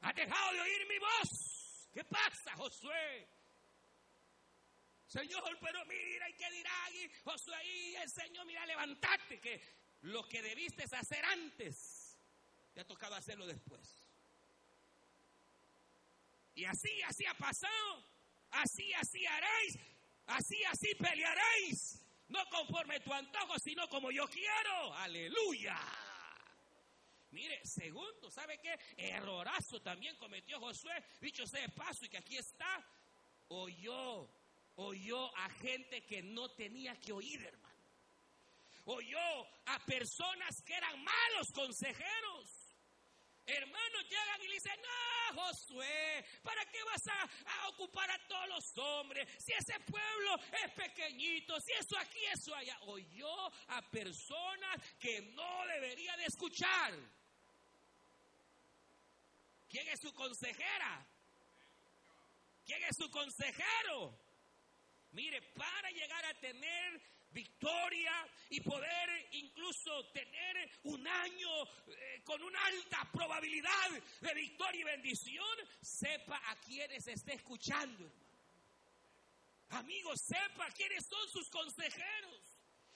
Has 0.00 0.14
dejado 0.14 0.52
de 0.52 0.60
oír 0.60 0.86
mi 0.88 0.98
voz. 0.98 1.88
¿Qué 1.92 2.04
pasa, 2.04 2.56
Josué? 2.56 3.28
Señor, 5.06 5.58
pero 5.60 5.84
mira, 5.86 6.28
¿y 6.28 6.34
qué 6.34 6.50
dirán? 6.50 6.94
Y 6.94 7.08
Josué, 7.24 7.64
y 7.64 7.94
el 7.96 8.10
Señor, 8.10 8.44
mira, 8.46 8.66
levantate, 8.66 9.40
que 9.40 9.62
lo 10.02 10.22
que 10.28 10.42
debiste 10.42 10.84
hacer 10.84 11.24
antes, 11.24 12.18
te 12.74 12.80
ha 12.80 12.86
tocado 12.86 13.14
hacerlo 13.14 13.46
después. 13.46 14.05
Y 16.56 16.64
así, 16.64 17.02
así 17.02 17.24
ha 17.26 17.34
pasado. 17.34 18.02
Así, 18.50 18.92
así 18.94 19.24
haréis. 19.26 19.78
Así, 20.26 20.64
así 20.64 20.94
pelearéis. 20.94 22.02
No 22.28 22.44
conforme 22.50 22.98
tu 23.00 23.12
antojo, 23.12 23.58
sino 23.58 23.86
como 23.88 24.10
yo 24.10 24.26
quiero. 24.26 24.94
Aleluya. 24.94 25.78
Mire, 27.30 27.60
segundo, 27.64 28.30
¿sabe 28.30 28.58
qué? 28.58 28.74
Errorazo 28.96 29.80
también 29.82 30.16
cometió 30.16 30.58
Josué, 30.58 31.04
dicho 31.20 31.46
sea 31.46 31.60
de 31.60 31.68
paso, 31.68 32.06
y 32.06 32.08
que 32.08 32.18
aquí 32.18 32.38
está. 32.38 32.82
Oyó, 33.48 34.26
oyó 34.76 35.36
a 35.36 35.50
gente 35.50 36.04
que 36.06 36.22
no 36.22 36.48
tenía 36.54 36.96
que 36.96 37.12
oír, 37.12 37.44
hermano. 37.44 37.76
Oyó 38.86 39.18
a 39.66 39.78
personas 39.80 40.62
que 40.64 40.74
eran 40.74 41.04
malos 41.04 41.48
consejeros. 41.52 42.65
Hermanos 43.46 44.02
llegan 44.08 44.42
y 44.42 44.48
le 44.48 44.54
dicen, 44.54 44.80
no, 44.82 45.40
Josué, 45.40 46.24
¿para 46.42 46.64
qué 46.66 46.82
vas 46.82 47.06
a, 47.06 47.68
ocupar 47.68 48.10
a 48.10 48.26
todos 48.26 48.48
los 48.48 48.78
hombres? 48.78 49.28
Si 49.38 49.52
ese 49.52 49.78
pueblo 49.80 50.36
es 50.64 50.72
pequeñito, 50.72 51.60
si 51.60 51.72
eso 51.72 51.96
aquí, 51.96 52.18
eso 52.32 52.54
allá. 52.54 52.76
Oyó 52.82 53.46
a 53.68 53.82
personas 53.90 54.82
que 54.98 55.20
no 55.20 55.66
debería 55.66 56.16
de 56.16 56.24
escuchar. 56.24 56.94
¿Quién 59.68 59.86
es 59.88 60.00
su 60.00 60.12
consejera? 60.12 61.06
¿Quién 62.64 62.82
es 62.82 62.96
su 62.96 63.08
consejero? 63.10 64.18
Mire, 65.12 65.40
para 65.40 65.90
llegar 65.90 66.24
a 66.24 66.34
tener 66.40 67.00
victoria 67.36 68.14
y 68.48 68.60
poder 68.62 69.28
incluso 69.32 70.06
tener 70.06 70.70
un 70.84 71.06
año 71.06 71.64
eh, 71.86 72.22
con 72.24 72.42
una 72.42 72.64
alta 72.64 73.06
probabilidad 73.12 73.90
de 74.20 74.34
victoria 74.34 74.80
y 74.80 74.84
bendición, 74.84 75.56
sepa 75.82 76.40
a 76.50 76.56
quienes 76.60 77.06
esté 77.06 77.34
escuchando. 77.34 78.10
Amigos, 79.70 80.18
sepa 80.22 80.70
quiénes 80.70 81.04
son 81.06 81.28
sus 81.28 81.50
consejeros. 81.50 82.40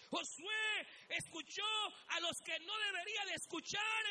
Josué 0.08 0.86
escuchó 1.08 1.70
a 2.08 2.20
los 2.20 2.40
que 2.40 2.58
no 2.60 2.78
debería 2.78 3.24
de 3.26 3.34
escuchar. 3.34 4.04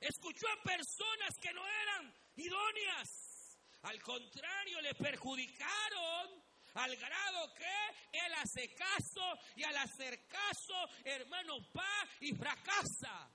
Escuchó 0.00 0.46
a 0.48 0.62
personas 0.62 1.38
que 1.40 1.52
no 1.52 1.66
eran 1.66 2.14
idóneas. 2.36 3.58
Al 3.82 4.02
contrario, 4.02 4.80
le 4.82 4.94
perjudicaron 4.94 6.44
al 6.74 6.96
grado 6.96 7.54
que 7.54 8.09
hace 8.40 8.74
caso 8.74 9.38
y 9.56 9.62
al 9.62 9.76
hacer 9.76 10.26
caso, 10.26 10.74
hermano, 11.04 11.58
va 11.76 12.08
y 12.20 12.32
fracasa. 12.34 13.30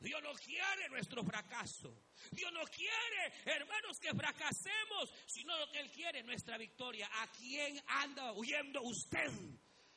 Dios 0.00 0.22
no 0.22 0.32
quiere 0.34 0.88
nuestro 0.90 1.24
fracaso. 1.24 2.04
Dios 2.30 2.52
no 2.52 2.64
quiere, 2.66 3.32
hermanos, 3.44 3.98
que 3.98 4.14
fracasemos, 4.14 5.12
sino 5.26 5.58
lo 5.58 5.70
que 5.72 5.80
Él 5.80 5.90
quiere, 5.90 6.22
nuestra 6.22 6.56
victoria. 6.56 7.08
¿A 7.20 7.26
quién 7.32 7.82
anda 7.86 8.32
huyendo 8.32 8.82
usted? 8.82 9.30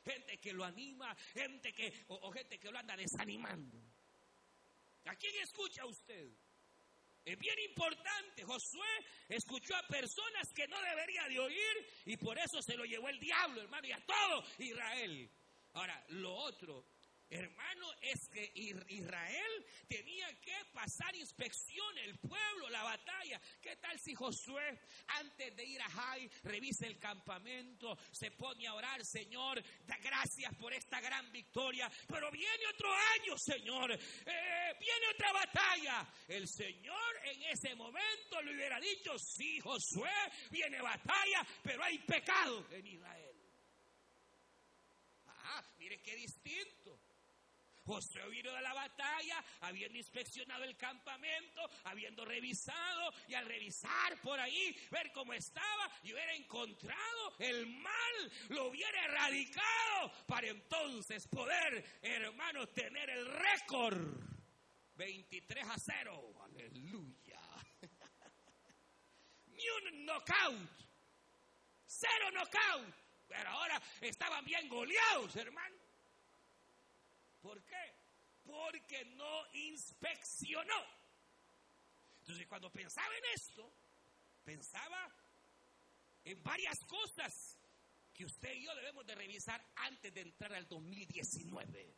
Gente 0.04 0.38
que 0.40 0.52
lo 0.52 0.64
anima, 0.64 1.14
gente 1.32 1.72
que, 1.72 2.04
o 2.08 2.32
gente 2.32 2.58
que 2.58 2.70
lo 2.70 2.78
anda 2.78 2.96
desanimando. 2.96 3.78
¿A 5.04 5.14
quién 5.14 5.34
escucha 5.42 5.86
usted? 5.86 6.32
Es 7.24 7.38
bien 7.38 7.58
importante. 7.60 8.44
Josué 8.44 8.88
escuchó 9.28 9.76
a 9.76 9.86
personas 9.86 10.52
que 10.52 10.66
no 10.66 10.80
debería 10.80 11.28
de 11.28 11.38
oír 11.38 11.86
y 12.06 12.16
por 12.16 12.38
eso 12.38 12.60
se 12.60 12.76
lo 12.76 12.84
llevó 12.84 13.08
el 13.08 13.20
diablo, 13.20 13.62
hermano, 13.62 13.86
y 13.86 13.92
a 13.92 14.04
todo 14.04 14.44
Israel. 14.58 15.30
Ahora, 15.74 16.04
lo 16.08 16.34
otro 16.34 16.84
Hermano, 17.32 17.90
es 18.02 18.28
que 18.28 18.52
Israel 18.88 19.66
tenía 19.88 20.38
que 20.38 20.54
pasar 20.74 21.16
inspección, 21.16 21.96
el 21.98 22.18
pueblo, 22.18 22.68
la 22.68 22.82
batalla. 22.82 23.40
¿Qué 23.62 23.76
tal 23.76 23.98
si 23.98 24.14
Josué, 24.14 24.78
antes 25.06 25.56
de 25.56 25.64
ir 25.64 25.80
a 25.80 25.88
Jai, 25.88 26.28
revisa 26.42 26.86
el 26.86 26.98
campamento, 26.98 27.96
se 28.10 28.32
pone 28.32 28.66
a 28.66 28.74
orar, 28.74 29.02
Señor, 29.02 29.62
da 29.86 29.96
gracias 29.96 30.54
por 30.56 30.74
esta 30.74 31.00
gran 31.00 31.32
victoria, 31.32 31.90
pero 32.06 32.30
viene 32.30 32.66
otro 32.66 32.92
año, 32.92 33.38
Señor, 33.38 33.92
eh, 33.92 34.76
viene 34.78 35.06
otra 35.14 35.32
batalla. 35.32 36.06
El 36.28 36.46
Señor 36.46 37.16
en 37.24 37.44
ese 37.44 37.74
momento 37.74 38.42
le 38.42 38.54
hubiera 38.54 38.78
dicho, 38.78 39.18
sí, 39.18 39.58
Josué, 39.58 40.10
viene 40.50 40.82
batalla, 40.82 41.46
pero 41.62 41.82
hay 41.82 41.98
pecado 42.00 42.66
en 42.72 42.86
Israel. 42.86 43.36
Ah, 45.26 45.64
mire 45.78 46.00
qué 46.02 46.14
distinto. 46.14 46.81
Josué 47.84 48.28
vino 48.28 48.52
de 48.52 48.62
la 48.62 48.72
batalla, 48.72 49.44
habiendo 49.60 49.98
inspeccionado 49.98 50.64
el 50.64 50.76
campamento, 50.76 51.60
habiendo 51.84 52.24
revisado 52.24 53.12
y 53.26 53.34
al 53.34 53.46
revisar 53.46 54.20
por 54.22 54.38
ahí, 54.38 54.76
ver 54.90 55.10
cómo 55.12 55.32
estaba 55.32 55.90
y 56.02 56.12
hubiera 56.12 56.34
encontrado 56.34 57.34
el 57.38 57.66
mal, 57.66 58.32
lo 58.50 58.66
hubiera 58.66 59.04
erradicado 59.04 60.12
para 60.26 60.48
entonces 60.48 61.26
poder, 61.26 61.98
hermano, 62.02 62.68
tener 62.68 63.10
el 63.10 63.26
récord 63.26 64.32
23 64.94 65.64
a 65.68 65.78
0. 65.78 66.34
Aleluya. 66.44 67.40
ni 69.46 69.68
un 69.68 70.06
knockout. 70.06 70.70
Cero 71.86 72.30
knockout. 72.32 72.94
Pero 73.28 73.48
ahora 73.48 73.80
estaban 74.00 74.44
bien 74.44 74.68
goleados, 74.68 75.34
hermano. 75.36 75.81
¿Por 77.42 77.60
qué? 77.64 77.94
Porque 78.44 79.04
no 79.16 79.52
inspeccionó. 79.52 80.86
Entonces 82.20 82.46
cuando 82.46 82.70
pensaba 82.70 83.14
en 83.16 83.24
esto, 83.34 83.70
pensaba 84.44 85.12
en 86.24 86.40
varias 86.42 86.78
cosas 86.86 87.58
que 88.14 88.24
usted 88.24 88.54
y 88.54 88.64
yo 88.64 88.74
debemos 88.76 89.04
de 89.04 89.16
revisar 89.16 89.60
antes 89.74 90.14
de 90.14 90.20
entrar 90.20 90.52
al 90.54 90.68
2019. 90.68 91.96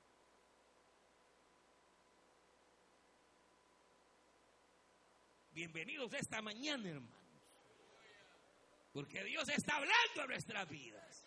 Bienvenidos 5.50 6.12
esta 6.14 6.40
mañana, 6.40 6.88
hermanos. 6.88 7.20
Porque 8.92 9.22
Dios 9.24 9.48
está 9.50 9.76
hablando 9.76 10.22
a 10.22 10.26
nuestras 10.26 10.68
vidas. 10.68 11.23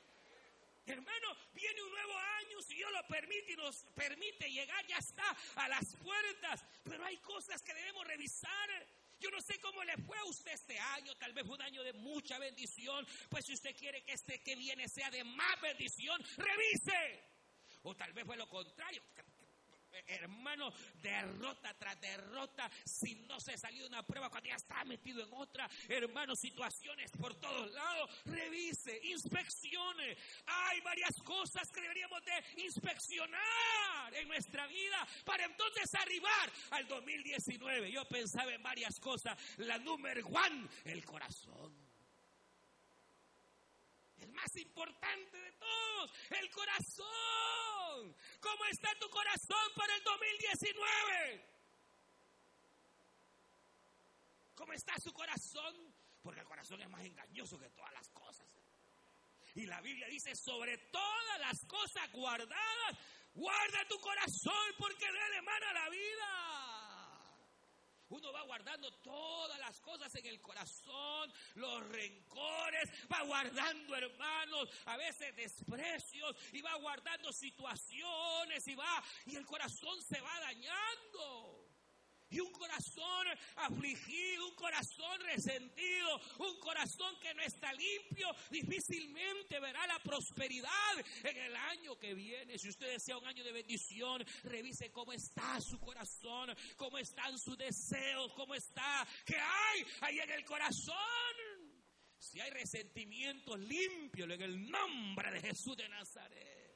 Hermano, 0.87 1.37
viene 1.53 1.83
un 1.83 1.91
nuevo 1.91 2.17
año, 2.17 2.61
si 2.61 2.75
Dios 2.75 2.89
lo 2.93 3.05
permite 3.07 3.51
y 3.51 3.55
nos 3.57 3.75
permite 3.93 4.49
llegar, 4.49 4.85
ya 4.87 4.97
está 4.97 5.35
a 5.55 5.67
las 5.67 5.95
puertas. 5.97 6.63
Pero 6.85 7.03
hay 7.03 7.17
cosas 7.17 7.61
que 7.61 7.73
debemos 7.73 8.07
revisar. 8.07 8.87
Yo 9.19 9.29
no 9.29 9.41
sé 9.41 9.59
cómo 9.59 9.83
le 9.83 9.97
fue 9.97 10.17
a 10.17 10.23
usted 10.25 10.53
este 10.53 10.79
año, 10.79 11.13
tal 11.17 11.33
vez 11.33 11.45
fue 11.45 11.55
un 11.55 11.61
año 11.61 11.83
de 11.83 11.91
mucha 11.91 12.39
bendición, 12.39 13.05
pues 13.29 13.45
si 13.45 13.53
usted 13.53 13.75
quiere 13.75 14.03
que 14.03 14.13
este 14.13 14.41
que 14.41 14.55
viene 14.55 14.87
sea 14.87 15.09
de 15.09 15.23
más 15.23 15.59
bendición, 15.59 16.23
revise. 16.37 17.23
O 17.83 17.95
tal 17.95 18.13
vez 18.13 18.25
fue 18.25 18.37
lo 18.37 18.47
contrario, 18.47 19.01
hermano, 20.07 20.71
derrota 21.01 21.73
tras 21.73 21.99
derrota, 21.99 22.69
si 22.85 23.15
no 23.27 23.39
se 23.39 23.57
salió 23.57 23.87
una 23.87 24.03
prueba, 24.03 24.29
cuando 24.29 24.49
ya 24.49 24.55
está 24.55 24.83
metido 24.85 25.23
en 25.23 25.33
otra, 25.33 25.69
hermano, 25.87 26.35
situaciones 26.35 27.11
por 27.11 27.35
todos 27.35 27.71
lados, 27.71 28.09
revise, 28.25 28.99
inspeccione. 29.03 30.17
Hay 30.45 30.81
varias 30.81 31.15
cosas 31.21 31.71
que 31.71 31.81
deberíamos 31.81 32.23
de 32.23 32.63
inspeccionar 32.63 34.13
en 34.13 34.27
nuestra 34.27 34.67
vida 34.67 35.07
para 35.25 35.45
entonces 35.45 35.93
arribar 35.95 36.51
al 36.71 36.87
2019. 36.87 37.91
Yo 37.91 38.05
pensaba 38.05 38.53
en 38.53 38.63
varias 38.63 38.99
cosas. 38.99 39.37
La 39.57 39.77
número 39.77 40.25
one, 40.27 40.67
el 40.85 41.03
corazón 41.05 41.86
el 44.19 44.31
más 44.31 44.55
importante 44.55 45.37
de 45.37 45.51
todos, 45.53 46.11
el 46.29 46.49
corazón. 46.51 48.15
¿Cómo 48.39 48.65
está 48.65 48.93
tu 48.99 49.09
corazón 49.09 49.71
para 49.75 49.95
el 49.95 50.03
2019? 50.03 51.57
¿Cómo 54.55 54.73
está 54.73 54.93
su 54.99 55.13
corazón? 55.13 55.93
Porque 56.21 56.39
el 56.41 56.45
corazón 56.45 56.81
es 56.81 56.89
más 56.89 57.03
engañoso 57.03 57.59
que 57.59 57.69
todas 57.69 57.93
las 57.93 58.09
cosas. 58.09 58.47
Y 59.55 59.65
la 59.65 59.81
Biblia 59.81 60.07
dice, 60.07 60.35
sobre 60.35 60.77
todas 60.77 61.39
las 61.39 61.65
cosas 61.65 62.11
guardadas, 62.11 62.97
guarda 63.33 63.87
tu 63.87 63.99
corazón 63.99 64.75
porque 64.77 65.05
de 65.11 65.17
él 65.17 65.33
emana 65.39 65.73
la 65.73 65.89
vida. 65.89 66.76
Uno 68.09 68.31
va 68.31 68.41
guardando 68.43 68.91
todas 69.03 69.59
las 69.59 69.79
cosas 69.81 70.13
en 70.15 70.25
el 70.25 70.39
corazón, 70.41 71.33
los 71.55 71.87
rencores, 71.89 72.89
va 73.11 73.21
guardando 73.23 73.95
hermanos, 73.95 74.69
a 74.85 74.97
veces 74.97 75.35
desprecios, 75.35 76.35
y 76.53 76.61
va 76.61 76.75
guardando 76.75 77.33
situaciones, 77.33 78.67
y 78.67 78.75
va, 78.75 79.03
y 79.25 79.35
el 79.35 79.45
corazón 79.45 80.01
se 80.01 80.21
va 80.21 80.39
dañando. 80.39 81.66
Y 82.29 82.39
un 82.39 82.51
corazón 82.51 83.27
afligido, 83.55 84.47
un 84.47 84.55
corazón 84.55 85.19
resentido, 85.21 86.21
un 86.39 86.59
corazón 86.59 87.17
que 87.21 87.33
no 87.33 87.41
está 87.41 87.71
limpio, 87.73 88.27
difícilmente 88.49 89.59
verá 89.59 89.87
la 89.87 89.99
prosperidad 89.99 90.69
en 91.23 91.37
el 91.37 91.55
año 91.55 91.97
que 91.97 92.13
viene. 92.13 92.57
Si 92.57 92.69
usted 92.69 92.87
desea 92.87 93.17
un 93.17 93.27
año 93.27 93.43
de 93.43 93.51
bendición, 93.53 94.25
revise 94.43 94.91
cómo 94.91 95.13
está 95.13 95.61
su 95.61 95.79
corazón, 95.79 96.53
cómo 96.75 96.97
están 96.97 97.37
sus 97.39 97.57
deseos, 97.57 98.33
cómo 98.33 98.55
está, 98.55 99.07
qué 99.25 99.35
hay 99.37 99.85
ahí 100.01 100.19
en 100.19 100.31
el 100.31 100.43
corazón. 100.43 100.95
Si 102.19 102.41
hay 102.41 102.49
resentimiento, 102.49 103.55
limpio 103.55 104.25
en 104.25 104.41
el 104.41 104.69
nombre 104.69 105.31
de 105.31 105.39
Jesús 105.39 105.77
de 105.77 105.87
Nazaret. 105.87 106.66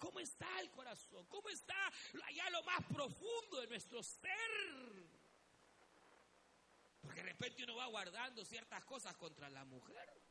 ¿Cómo 0.00 0.18
está 0.18 0.48
el 0.60 0.70
corazón? 0.70 1.26
¿Cómo 1.26 1.50
está 1.50 1.76
allá 2.24 2.50
lo 2.50 2.62
más 2.64 2.82
profundo 2.86 3.60
de 3.60 3.66
nuestro 3.68 4.02
ser? 4.02 5.10
Porque 7.02 7.20
de 7.22 7.28
repente 7.28 7.64
uno 7.64 7.76
va 7.76 7.86
guardando 7.86 8.44
ciertas 8.44 8.82
cosas 8.84 9.14
contra 9.16 9.50
la 9.50 9.64
mujer, 9.66 10.22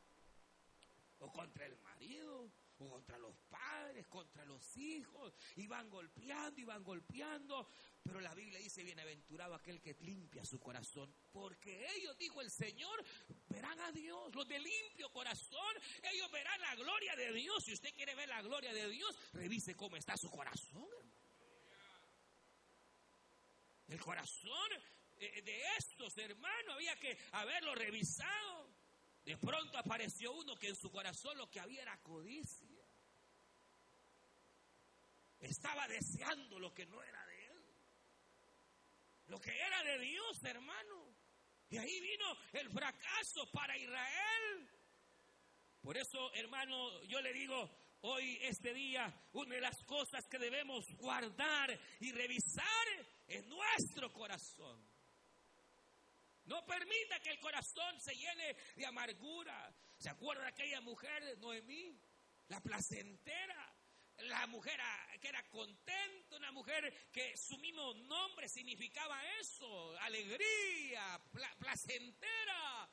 o 1.20 1.30
contra 1.30 1.66
el 1.66 1.76
marido, 1.78 2.50
o 2.80 2.88
contra 2.88 3.16
los 3.18 3.36
padres, 3.48 4.08
contra 4.08 4.44
los 4.44 4.76
hijos, 4.76 5.32
y 5.54 5.68
van 5.68 5.88
golpeando 5.88 6.60
y 6.60 6.64
van 6.64 6.82
golpeando, 6.82 7.68
pero 8.02 8.20
la 8.20 8.34
Biblia 8.34 8.58
dice, 8.58 8.82
bienaventurado 8.82 9.54
aquel 9.54 9.80
que 9.80 9.94
limpia 10.00 10.44
su 10.44 10.58
corazón, 10.58 11.14
porque 11.30 11.86
ellos, 11.96 12.16
dijo 12.16 12.40
el 12.40 12.50
Señor, 12.50 13.04
verán 13.48 13.78
a 13.80 13.92
Dios, 13.92 14.34
los 14.34 14.48
de 14.48 14.58
limpio 14.58 15.10
corazón, 15.12 15.76
ellos 16.10 16.30
verán 16.32 16.60
la 16.60 16.74
gloria 16.76 17.14
de 17.16 17.32
Dios. 17.32 17.62
Si 17.64 17.72
usted 17.72 17.94
quiere 17.94 18.14
ver 18.14 18.28
la 18.28 18.42
gloria 18.42 18.72
de 18.72 18.88
Dios, 18.88 19.16
revise 19.32 19.74
cómo 19.76 19.96
está 19.96 20.16
su 20.16 20.30
corazón, 20.30 20.88
El 23.90 24.00
corazón 24.00 24.70
eh, 25.18 25.42
de 25.42 25.62
estos 25.76 26.16
hermanos 26.16 26.74
había 26.76 26.96
que 26.96 27.18
haberlo 27.32 27.74
revisado. 27.74 28.72
De 29.24 29.36
pronto 29.36 29.76
apareció 29.76 30.32
uno 30.32 30.54
que 30.56 30.68
en 30.68 30.76
su 30.76 30.90
corazón 30.90 31.36
lo 31.36 31.50
que 31.50 31.58
había 31.58 31.82
era 31.82 32.00
codicia. 32.00 32.84
Estaba 35.40 35.88
deseando 35.88 36.60
lo 36.60 36.72
que 36.72 36.86
no 36.86 37.02
era 37.02 37.19
lo 39.30 39.40
que 39.40 39.56
era 39.56 39.82
de 39.84 39.98
Dios, 40.00 40.42
hermano. 40.42 41.14
Y 41.68 41.78
ahí 41.78 42.00
vino 42.00 42.36
el 42.52 42.68
fracaso 42.68 43.48
para 43.52 43.78
Israel. 43.78 44.68
Por 45.80 45.96
eso, 45.96 46.34
hermano, 46.34 47.02
yo 47.04 47.20
le 47.20 47.32
digo, 47.32 47.70
hoy, 48.00 48.38
este 48.42 48.74
día, 48.74 49.06
una 49.32 49.54
de 49.54 49.60
las 49.60 49.82
cosas 49.84 50.26
que 50.26 50.38
debemos 50.38 50.84
guardar 50.96 51.78
y 52.00 52.10
revisar 52.10 52.88
es 53.28 53.46
nuestro 53.46 54.12
corazón. 54.12 54.84
No 56.46 56.66
permita 56.66 57.20
que 57.20 57.30
el 57.30 57.38
corazón 57.38 58.00
se 58.00 58.14
llene 58.16 58.56
de 58.74 58.86
amargura. 58.86 59.72
¿Se 59.96 60.10
acuerda 60.10 60.42
de 60.42 60.48
aquella 60.48 60.80
mujer, 60.80 61.38
Noemí? 61.38 61.96
La 62.48 62.60
placentera 62.60 63.79
la 64.22 64.46
mujer 64.46 64.80
que 65.20 65.28
era 65.28 65.42
contenta, 65.48 66.36
una 66.36 66.52
mujer 66.52 67.10
que 67.12 67.36
su 67.36 67.58
mismo 67.58 67.94
nombre 67.94 68.48
significaba 68.48 69.20
eso, 69.38 69.98
alegría, 70.00 71.20
placentera. 71.58 72.90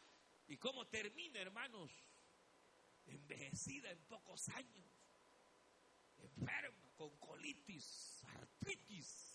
¿Y 0.47 0.57
cómo 0.57 0.87
termina, 0.87 1.39
hermanos? 1.39 1.91
Envejecida 3.05 3.89
en 3.91 3.99
pocos 4.05 4.49
años, 4.49 4.91
enferma, 6.17 6.91
con 6.95 7.15
colitis, 7.17 8.23
artritis. 8.35 9.27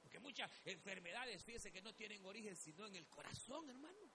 Porque 0.00 0.20
muchas 0.20 0.50
enfermedades, 0.64 1.44
fíjense 1.44 1.70
que 1.70 1.82
no 1.82 1.94
tienen 1.94 2.24
origen 2.24 2.56
sino 2.56 2.86
en 2.86 2.96
el 2.96 3.06
corazón, 3.08 3.68
hermano. 3.68 4.10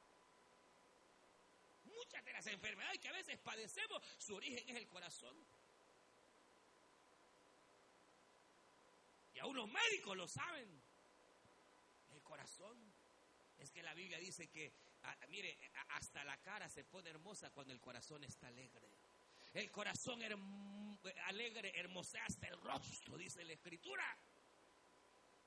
Muchas 1.83 2.25
de 2.25 2.33
las 2.33 2.47
enfermedades 2.47 2.99
que 2.99 3.09
a 3.09 3.11
veces 3.11 3.37
padecemos, 3.39 4.01
su 4.17 4.35
origen 4.35 4.67
es 4.67 4.75
el 4.75 4.87
corazón. 4.87 5.35
Aún 9.43 9.57
los 9.57 9.69
médicos 9.69 10.15
lo 10.15 10.27
saben. 10.27 10.81
El 12.11 12.21
corazón. 12.23 12.93
Es 13.57 13.71
que 13.71 13.83
la 13.83 13.93
Biblia 13.93 14.17
dice 14.17 14.49
que, 14.49 14.73
mire, 15.29 15.57
hasta 15.89 16.23
la 16.25 16.37
cara 16.41 16.67
se 16.69 16.83
pone 16.83 17.09
hermosa 17.09 17.51
cuando 17.51 17.71
el 17.71 17.79
corazón 17.79 18.23
está 18.23 18.47
alegre. 18.47 18.89
El 19.53 19.69
corazón 19.69 20.21
alegre 21.25 21.71
hermosea 21.79 22.25
hasta 22.25 22.47
el 22.47 22.59
rostro, 22.61 23.17
dice 23.17 23.43
la 23.45 23.53
escritura. 23.53 24.03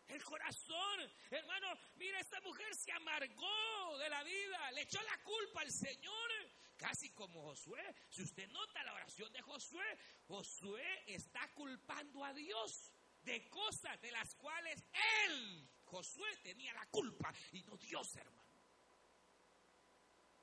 El 0.07 0.23
corazón, 0.23 1.01
hermano, 1.31 1.67
mire, 1.97 2.21
esta 2.21 2.41
mujer 2.41 2.75
se 2.75 2.93
amargó 2.93 3.99
de 3.99 4.09
la 4.09 4.23
vida, 4.23 4.71
le 4.73 4.83
echó 4.83 5.03
la 5.03 5.19
culpa 5.23 5.63
al 5.63 5.73
Señor, 5.73 6.31
casi 6.77 7.11
como 7.11 7.43
Josué. 7.43 7.83
Si 8.09 8.23
usted 8.23 8.49
nota 8.49 8.85
la 8.85 8.95
oración 8.95 9.33
de 9.33 9.43
Josué, 9.43 9.99
Josué 10.29 11.03
está 11.07 11.53
culpando 11.55 12.25
a 12.25 12.33
Dios 12.33 12.93
de 13.27 13.49
cosas 13.51 14.01
de 14.01 14.11
las 14.13 14.35
cuales 14.37 14.83
él, 15.27 15.69
Josué, 15.85 16.37
tenía 16.43 16.73
la 16.73 16.87
culpa 16.87 17.33
y 17.53 17.63
no 17.65 17.77
Dios, 17.77 18.17
hermano. 18.17 18.47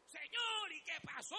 Señor, 0.06 0.72
¿y 0.72 0.84
qué 0.84 1.00
pasó? 1.02 1.36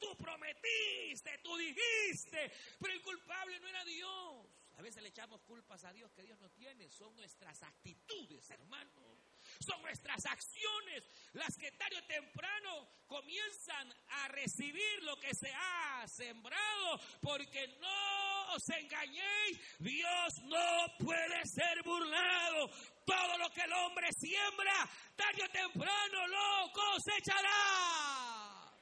Tú 0.00 0.16
prometiste, 0.16 1.38
tú 1.44 1.56
dijiste, 1.56 2.50
pero 2.80 2.94
el 2.94 3.02
culpable 3.02 3.60
no 3.60 3.68
era 3.68 3.84
Dios. 3.84 4.46
A 4.78 4.82
veces 4.82 5.02
le 5.02 5.10
echamos 5.10 5.42
culpas 5.42 5.84
a 5.84 5.92
Dios 5.92 6.12
que 6.12 6.22
Dios 6.22 6.38
no 6.40 6.50
tiene, 6.50 6.90
son 6.90 7.14
nuestras 7.14 7.62
actitudes, 7.62 8.50
hermano. 8.50 9.16
son 9.60 9.80
nuestras 9.82 10.26
acciones 10.26 11.04
las 11.34 11.56
que 11.56 11.70
tarde 11.72 11.98
o 11.98 12.04
temprano 12.04 12.88
comienzan 13.06 13.94
a 14.08 14.28
recibir 14.28 15.02
lo 15.04 15.18
que 15.20 15.34
se 15.34 15.52
ha 15.54 16.06
sembrado, 16.08 17.00
porque 17.20 17.68
no 17.80 18.35
os 18.54 18.68
engañéis, 18.68 19.58
Dios 19.78 20.42
no 20.44 20.86
puede 20.98 21.42
ser 21.44 21.82
burlado. 21.82 22.68
Todo 23.04 23.38
lo 23.38 23.50
que 23.50 23.62
el 23.62 23.72
hombre 23.72 24.08
siembra, 24.18 24.88
tarde 25.14 25.44
o 25.44 25.50
temprano 25.50 26.26
lo 26.26 26.72
cosechará. 26.72 28.72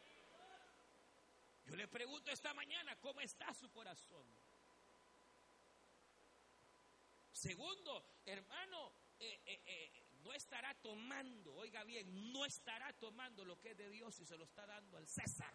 Yo 1.66 1.76
le 1.76 1.88
pregunto 1.88 2.30
esta 2.30 2.54
mañana, 2.54 2.96
¿cómo 3.00 3.20
está 3.20 3.52
su 3.54 3.70
corazón? 3.70 4.26
Segundo, 7.32 8.20
hermano, 8.24 8.92
eh, 9.18 9.40
eh, 9.44 9.62
eh, 9.66 10.06
no 10.22 10.32
estará 10.32 10.74
tomando, 10.80 11.54
oiga 11.54 11.84
bien, 11.84 12.32
no 12.32 12.46
estará 12.46 12.92
tomando 12.94 13.44
lo 13.44 13.60
que 13.60 13.70
es 13.70 13.76
de 13.76 13.90
Dios 13.90 14.18
y 14.20 14.24
se 14.24 14.36
lo 14.36 14.44
está 14.44 14.66
dando 14.66 14.96
al 14.96 15.06
César. 15.06 15.54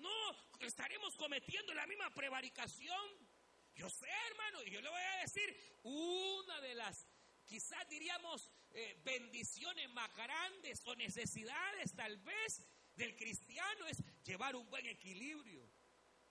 No, 0.00 0.66
estaremos 0.66 1.16
cometiendo 1.16 1.72
la 1.74 1.86
misma 1.86 2.10
prevaricación. 2.10 3.28
Yo 3.74 3.88
sé, 3.88 4.08
hermano, 4.30 4.62
y 4.64 4.70
yo 4.70 4.80
le 4.80 4.88
voy 4.88 5.00
a 5.00 5.22
decir, 5.22 5.80
una 5.84 6.60
de 6.60 6.74
las, 6.74 7.06
quizás 7.46 7.88
diríamos, 7.88 8.50
bendiciones 9.04 9.88
más 9.90 10.14
grandes 10.14 10.80
o 10.86 10.94
necesidades 10.96 11.94
tal 11.94 12.18
vez 12.18 12.66
del 12.94 13.16
cristiano 13.16 13.86
es 13.86 14.02
llevar 14.24 14.56
un 14.56 14.68
buen 14.68 14.86
equilibrio. 14.86 15.70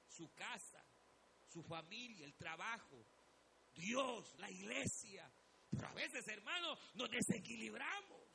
Su 0.08 0.34
casa, 0.34 0.84
su 1.48 1.64
familia, 1.64 2.26
el 2.26 2.36
trabajo, 2.36 3.06
Dios, 3.74 4.36
la 4.38 4.50
iglesia. 4.50 5.32
Pero 5.70 5.88
a 5.88 5.94
veces, 5.94 6.28
hermano, 6.28 6.78
nos 6.96 7.10
desequilibramos. 7.10 8.29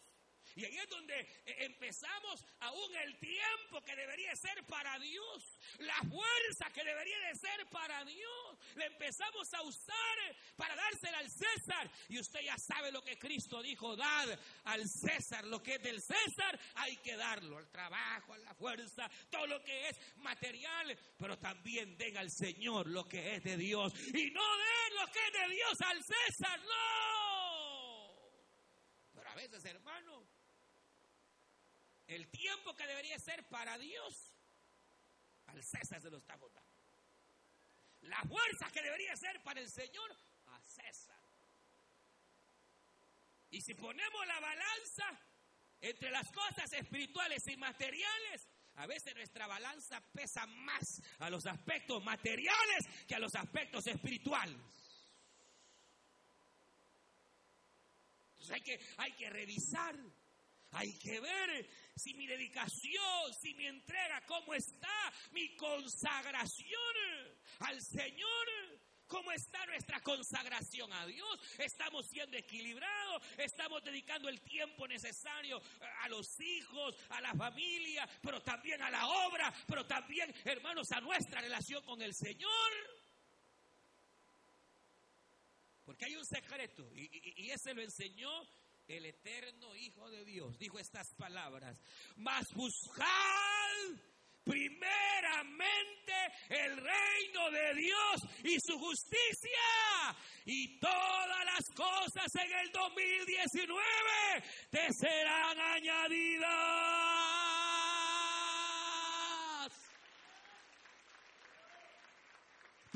Y 0.56 0.64
ahí 0.64 0.76
es 0.78 0.88
donde 0.88 1.20
eh, 1.20 1.56
empezamos 1.64 2.44
aún 2.60 2.94
el 2.96 3.18
tiempo 3.18 3.82
que 3.84 3.96
debería 3.96 4.34
ser 4.36 4.64
para 4.66 4.98
Dios, 4.98 5.58
la 5.78 5.96
fuerza 6.08 6.70
que 6.72 6.84
debería 6.84 7.18
de 7.28 7.34
ser 7.36 7.66
para 7.70 8.04
Dios, 8.04 8.58
le 8.76 8.86
empezamos 8.86 9.52
a 9.54 9.62
usar 9.62 10.36
para 10.56 10.76
dársela 10.76 11.18
al 11.18 11.30
César. 11.30 11.90
Y 12.08 12.18
usted 12.18 12.40
ya 12.40 12.56
sabe 12.58 12.92
lo 12.92 13.02
que 13.02 13.18
Cristo 13.18 13.62
dijo, 13.62 13.96
dad 13.96 14.38
al 14.64 14.88
César 14.88 15.44
lo 15.44 15.62
que 15.62 15.74
es 15.74 15.82
del 15.82 16.00
César, 16.00 16.58
hay 16.76 16.96
que 16.98 17.16
darlo, 17.16 17.58
al 17.58 17.68
trabajo, 17.70 18.34
a 18.34 18.38
la 18.38 18.54
fuerza, 18.54 19.10
todo 19.30 19.46
lo 19.46 19.62
que 19.62 19.88
es 19.88 19.98
material, 20.16 20.96
pero 21.18 21.38
también 21.38 21.96
den 21.96 22.16
al 22.16 22.30
Señor 22.30 22.88
lo 22.88 23.06
que 23.08 23.36
es 23.36 23.44
de 23.44 23.56
Dios. 23.56 23.92
Y 24.14 24.30
no 24.30 24.56
den 24.58 24.94
lo 25.00 25.06
que 25.12 25.18
es 25.26 25.32
de 25.32 25.54
Dios 25.54 25.80
al 25.80 26.04
César, 26.04 26.60
no. 26.60 27.94
Pero 29.14 29.30
a 29.30 29.34
veces, 29.34 29.64
hermano, 29.64 30.13
el 32.06 32.28
tiempo 32.30 32.74
que 32.74 32.86
debería 32.86 33.18
ser 33.18 33.46
para 33.48 33.78
Dios, 33.78 34.32
al 35.46 35.62
César 35.62 36.00
se 36.00 36.10
lo 36.10 36.18
está 36.18 36.36
votando. 36.36 36.70
La 38.02 38.20
fuerza 38.22 38.70
que 38.70 38.82
debería 38.82 39.16
ser 39.16 39.42
para 39.42 39.60
el 39.60 39.70
Señor, 39.70 40.16
a 40.46 40.60
César. 40.60 41.18
Y 43.50 43.60
si 43.60 43.74
ponemos 43.74 44.26
la 44.26 44.40
balanza 44.40 45.20
entre 45.80 46.10
las 46.10 46.30
cosas 46.32 46.72
espirituales 46.72 47.46
y 47.46 47.56
materiales, 47.56 48.48
a 48.76 48.86
veces 48.86 49.14
nuestra 49.14 49.46
balanza 49.46 50.00
pesa 50.12 50.46
más 50.46 51.00
a 51.20 51.30
los 51.30 51.46
aspectos 51.46 52.02
materiales 52.02 52.84
que 53.06 53.14
a 53.14 53.20
los 53.20 53.34
aspectos 53.34 53.86
espirituales. 53.86 54.56
Entonces 58.30 58.50
hay 58.50 58.60
que, 58.62 58.80
hay 58.98 59.12
que 59.12 59.30
revisar 59.30 59.96
hay 60.74 60.92
que 60.98 61.20
ver 61.20 61.66
si 61.96 62.14
mi 62.14 62.26
dedicación, 62.26 63.34
si 63.40 63.54
mi 63.54 63.66
entrega, 63.66 64.22
cómo 64.26 64.54
está 64.54 65.12
mi 65.32 65.56
consagración 65.56 66.68
al 67.60 67.80
Señor. 67.82 68.48
¿Cómo 69.06 69.30
está 69.32 69.64
nuestra 69.66 70.00
consagración 70.00 70.90
a 70.92 71.06
Dios? 71.06 71.38
¿Estamos 71.58 72.06
siendo 72.08 72.36
equilibrados? 72.38 73.22
¿Estamos 73.36 73.84
dedicando 73.84 74.28
el 74.28 74.40
tiempo 74.40 74.88
necesario 74.88 75.60
a 76.02 76.08
los 76.08 76.40
hijos, 76.40 76.96
a 77.10 77.20
la 77.20 77.34
familia, 77.34 78.08
pero 78.22 78.42
también 78.42 78.80
a 78.82 78.90
la 78.90 79.06
obra, 79.06 79.52
pero 79.68 79.86
también, 79.86 80.34
hermanos, 80.44 80.90
a 80.90 81.00
nuestra 81.00 81.42
relación 81.42 81.84
con 81.84 82.00
el 82.00 82.14
Señor? 82.14 82.50
Porque 85.84 86.06
hay 86.06 86.16
un 86.16 86.24
secreto, 86.24 86.90
y, 86.94 87.50
ese 87.50 87.74
lo 87.74 87.82
enseñó 87.82 88.30
el 88.88 89.06
eterno 89.06 89.74
Hijo 89.76 90.10
de 90.10 90.24
Dios, 90.24 90.58
dijo 90.58 90.78
estas 90.78 91.06
palabras, 91.14 91.80
mas 92.16 92.44
buscad 92.54 93.06
primeramente 94.44 96.12
el 96.50 96.76
reino 96.76 97.50
de 97.50 97.74
Dios 97.74 98.20
y 98.44 98.60
su 98.60 98.78
justicia 98.78 100.14
y 100.44 100.78
todas 100.78 101.44
las 101.46 101.64
cosas 101.74 102.34
en 102.34 102.52
el 102.58 102.70
2019 102.72 103.80
te 104.70 104.92
serán 104.92 105.58
añadidas. 105.58 107.14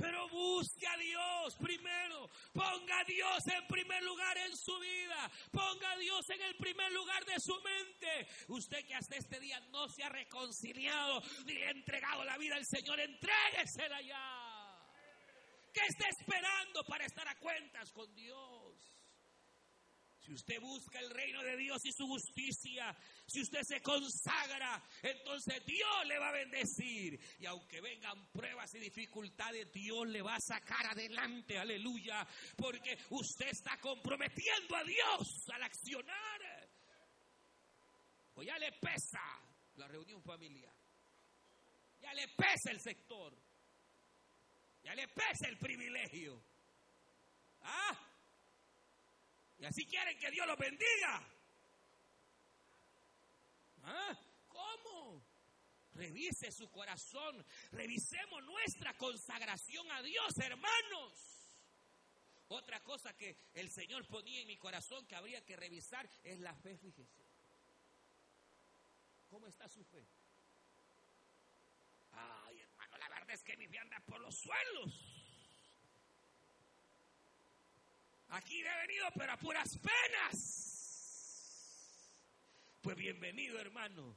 Pero 0.00 0.28
busque 0.28 0.87
a 0.87 0.96
Dios 0.96 1.56
primero. 1.56 2.30
Ponga 2.52 3.00
a 3.00 3.04
Dios 3.04 3.46
en 3.46 3.66
primer 3.66 4.02
lugar 4.02 4.38
en 4.38 4.56
su 4.56 4.78
vida. 4.78 5.30
Ponga 5.50 5.90
a 5.90 5.96
Dios 5.98 6.28
en 6.30 6.42
el 6.42 6.56
primer 6.56 6.92
lugar 6.92 7.24
de 7.24 7.38
su 7.40 7.54
mente. 7.61 8.28
Usted 8.48 8.87
que 8.87 8.94
hasta 8.94 9.16
este 9.16 9.40
día 9.40 9.61
no 9.70 9.88
se 9.88 10.04
ha 10.04 10.08
reconciliado 10.08 11.20
ni 11.44 11.56
ha 11.62 11.70
entregado 11.70 12.24
la 12.24 12.38
vida 12.38 12.56
al 12.56 12.64
Señor, 12.64 13.00
entréguesela 13.00 14.00
ya. 14.02 14.58
¿Qué 15.72 15.80
está 15.87 16.08
esperando 16.08 16.84
para 16.84 17.04
estar 17.04 17.26
a 17.28 17.34
cuentas 17.37 17.92
con 17.92 18.12
Dios? 18.14 18.57
Si 20.28 20.34
usted 20.34 20.60
busca 20.60 21.00
el 21.00 21.08
reino 21.08 21.42
de 21.42 21.56
Dios 21.56 21.82
y 21.86 21.90
su 21.90 22.06
justicia, 22.06 22.94
si 23.26 23.40
usted 23.40 23.62
se 23.62 23.80
consagra, 23.80 24.84
entonces 25.02 25.64
Dios 25.64 26.06
le 26.06 26.18
va 26.18 26.28
a 26.28 26.32
bendecir. 26.32 27.18
Y 27.38 27.46
aunque 27.46 27.80
vengan 27.80 28.30
pruebas 28.30 28.74
y 28.74 28.78
dificultades, 28.78 29.72
Dios 29.72 30.06
le 30.06 30.20
va 30.20 30.34
a 30.34 30.40
sacar 30.40 30.84
adelante, 30.84 31.56
aleluya, 31.56 32.28
porque 32.58 32.98
usted 33.08 33.46
está 33.48 33.80
comprometiendo 33.80 34.76
a 34.76 34.84
Dios 34.84 35.48
al 35.54 35.62
accionar. 35.62 36.68
O 38.34 38.42
ya 38.42 38.58
le 38.58 38.70
pesa 38.72 39.22
la 39.76 39.88
reunión 39.88 40.22
familiar, 40.22 40.74
ya 42.02 42.12
le 42.12 42.28
pesa 42.28 42.70
el 42.70 42.80
sector, 42.82 43.34
ya 44.82 44.94
le 44.94 45.08
pesa 45.08 45.48
el 45.48 45.56
privilegio. 45.56 46.38
¿Ah? 47.62 48.07
Y 49.58 49.64
así 49.64 49.84
quieren 49.86 50.18
que 50.18 50.30
Dios 50.30 50.46
los 50.46 50.56
bendiga. 50.56 51.26
¿Ah? 53.82 54.18
¿Cómo? 54.48 55.22
Revise 55.94 56.52
su 56.52 56.70
corazón. 56.70 57.44
Revisemos 57.72 58.42
nuestra 58.44 58.96
consagración 58.96 59.90
a 59.92 60.02
Dios, 60.02 60.38
hermanos. 60.38 61.38
Otra 62.48 62.82
cosa 62.82 63.14
que 63.16 63.36
el 63.54 63.68
Señor 63.68 64.06
ponía 64.06 64.40
en 64.40 64.46
mi 64.46 64.56
corazón 64.56 65.06
que 65.06 65.16
habría 65.16 65.44
que 65.44 65.56
revisar 65.56 66.08
es 66.22 66.38
la 66.38 66.54
fe, 66.54 66.76
fíjese. 66.78 67.24
¿Cómo 69.28 69.46
está 69.46 69.68
su 69.68 69.84
fe? 69.84 70.06
Ay, 72.12 72.60
hermano, 72.60 72.96
la 72.96 73.08
verdad 73.08 73.30
es 73.30 73.42
que 73.42 73.56
mi 73.56 73.66
fe 73.66 73.78
anda 73.78 74.00
por 74.00 74.20
los 74.20 74.34
suelos. 74.34 75.17
Aquí 78.30 78.60
he 78.60 78.86
venido, 78.86 79.06
pero 79.16 79.32
a 79.32 79.36
puras 79.38 79.78
penas. 79.78 80.58
Pues 82.82 82.96
bienvenido, 82.96 83.58
hermano. 83.58 84.16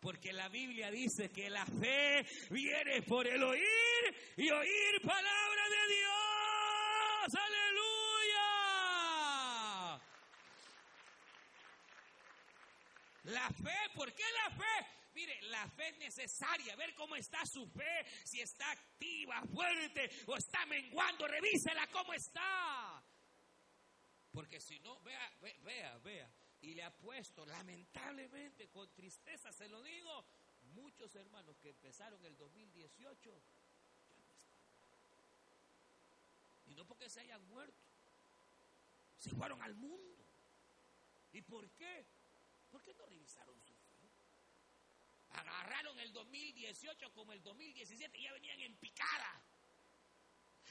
Porque 0.00 0.32
la 0.32 0.48
Biblia 0.48 0.90
dice 0.90 1.30
que 1.30 1.48
la 1.48 1.64
fe 1.64 2.26
viene 2.50 3.02
por 3.02 3.24
el 3.24 3.40
oír 3.40 3.62
y 4.36 4.50
oír 4.50 5.00
palabra 5.02 5.68
de 5.68 5.94
Dios. 5.94 7.34
Aleluya. 7.40 8.42
La 13.24 13.48
fe, 13.50 13.78
¿por 13.94 14.12
qué 14.12 14.24
la 14.44 14.50
fe? 14.56 14.86
Mire, 15.14 15.40
la 15.42 15.68
fe 15.68 15.90
es 15.90 15.98
necesaria, 15.98 16.74
ver 16.74 16.94
cómo 16.96 17.14
está 17.14 17.46
su 17.46 17.64
fe, 17.68 18.04
si 18.24 18.40
está 18.40 18.72
activa, 18.72 19.40
fuerte 19.54 20.10
o 20.26 20.36
está 20.36 20.66
menguando, 20.66 21.28
revísela 21.28 21.86
cómo 21.88 22.12
está. 22.12 22.91
Porque 24.32 24.60
si 24.60 24.80
no, 24.80 25.00
vea, 25.02 25.30
vea, 25.62 25.98
vea. 25.98 26.30
Y 26.62 26.74
le 26.74 26.82
apuesto, 26.82 27.44
lamentablemente, 27.44 28.68
con 28.70 28.92
tristeza 28.94 29.52
se 29.52 29.68
lo 29.68 29.82
digo, 29.82 30.24
muchos 30.74 31.14
hermanos 31.16 31.58
que 31.58 31.70
empezaron 31.70 32.24
el 32.24 32.36
2018 32.36 33.42
ya 34.08 34.88
no 34.88 34.96
están. 34.96 35.22
Y 36.66 36.74
no 36.74 36.86
porque 36.86 37.10
se 37.10 37.20
hayan 37.20 37.44
muerto, 37.48 37.78
Se 39.18 39.30
fueron 39.30 39.60
al 39.62 39.74
mundo. 39.74 40.24
¿Y 41.32 41.42
por 41.42 41.70
qué? 41.72 42.06
¿Por 42.70 42.82
qué 42.82 42.94
no 42.94 43.06
revisaron 43.06 43.60
su 43.60 43.74
fe? 43.74 44.10
Agarraron 45.30 45.98
el 46.00 46.12
2018 46.12 47.12
como 47.12 47.32
el 47.32 47.42
2017 47.42 48.18
y 48.18 48.22
ya 48.22 48.32
venían 48.32 48.60
en 48.60 48.76
picada. 48.76 49.44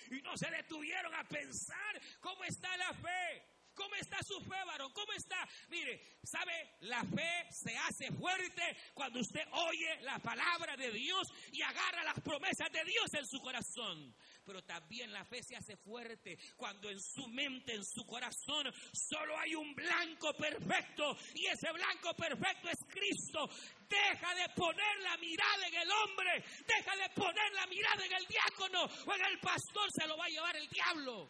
Y 0.10 0.22
no 0.22 0.36
se 0.36 0.50
detuvieron 0.50 1.14
a 1.16 1.24
pensar 1.28 2.02
cómo 2.20 2.44
está 2.44 2.76
la 2.78 2.94
fe. 2.94 3.51
¿Cómo 3.76 3.96
está 3.96 4.18
su 4.24 4.40
fe, 4.42 4.58
varón? 4.66 4.92
¿Cómo 4.94 5.14
está? 5.14 5.48
Mire, 5.70 6.20
¿sabe? 6.24 6.76
La 6.82 7.04
fe 7.04 7.48
se 7.50 7.76
hace 7.78 8.12
fuerte 8.12 8.62
cuando 8.94 9.20
usted 9.20 9.44
oye 9.52 10.02
la 10.02 10.20
palabra 10.20 10.76
de 10.76 10.92
Dios 10.92 11.28
y 11.52 11.62
agarra 11.62 12.04
las 12.04 12.20
promesas 12.22 12.72
de 12.72 12.84
Dios 12.84 13.14
en 13.14 13.26
su 13.26 13.40
corazón. 13.40 14.16
Pero 14.46 14.64
también 14.64 15.12
la 15.14 15.24
fe 15.26 15.42
se 15.44 15.56
hace 15.56 15.78
fuerte 15.78 16.38
cuando 16.58 16.90
en 16.90 17.00
su 17.00 17.28
mente, 17.28 17.74
en 17.74 17.86
su 17.86 18.06
corazón, 18.06 18.72
solo 18.92 19.38
hay 19.38 19.56
un 19.56 19.74
blanco 19.74 20.34
perfecto 20.34 21.18
y 21.36 21.46
ese 21.48 21.72
blanco 21.72 22.14
perfecto 22.16 22.70
es 22.70 22.80
Cristo. 22.90 23.50
Deja 23.88 24.36
de 24.36 24.50
poner 24.56 25.00
la 25.02 25.18
mirada 25.18 25.68
en 25.68 25.76
el 25.76 25.92
hombre, 25.92 26.44
deja 26.66 26.96
de 26.96 27.10
poner 27.10 27.52
la 27.54 27.68
mirada 27.68 28.06
en 28.06 28.14
el 28.14 28.26
diácono 28.26 28.84
o 28.84 29.14
en 29.14 29.26
el 29.26 29.40
pastor, 29.40 29.90
se 29.92 30.08
lo 30.08 30.18
va 30.18 30.26
a 30.26 30.30
llevar 30.30 30.56
el 30.56 30.68
diablo. 30.70 31.30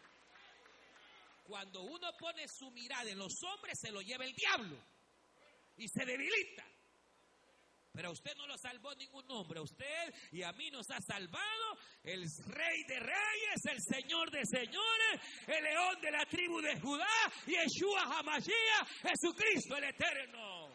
Cuando 1.52 1.82
uno 1.82 2.16
pone 2.18 2.48
su 2.48 2.70
mirada 2.70 3.10
en 3.10 3.18
los 3.18 3.34
hombres, 3.42 3.78
se 3.78 3.92
lo 3.92 4.00
lleva 4.00 4.24
el 4.24 4.32
diablo 4.32 4.74
y 5.76 5.86
se 5.86 6.02
debilita. 6.06 6.64
Pero 7.92 8.08
a 8.08 8.12
usted 8.12 8.34
no 8.38 8.46
lo 8.46 8.56
salvó 8.56 8.94
ningún 8.94 9.30
hombre. 9.30 9.58
A 9.58 9.62
usted 9.62 10.14
y 10.30 10.42
a 10.42 10.52
mí 10.52 10.70
nos 10.70 10.90
ha 10.90 10.98
salvado 11.02 11.76
el 12.04 12.24
rey 12.46 12.84
de 12.84 13.00
reyes, 13.00 13.66
el 13.70 13.82
señor 13.82 14.30
de 14.30 14.40
señores, 14.46 15.20
el 15.46 15.62
león 15.62 16.00
de 16.00 16.10
la 16.10 16.24
tribu 16.24 16.58
de 16.62 16.80
Judá, 16.80 17.30
Yeshua 17.44 18.00
Hamashiach, 18.00 18.88
Jesucristo 19.02 19.76
el 19.76 19.84
eterno. 19.84 20.70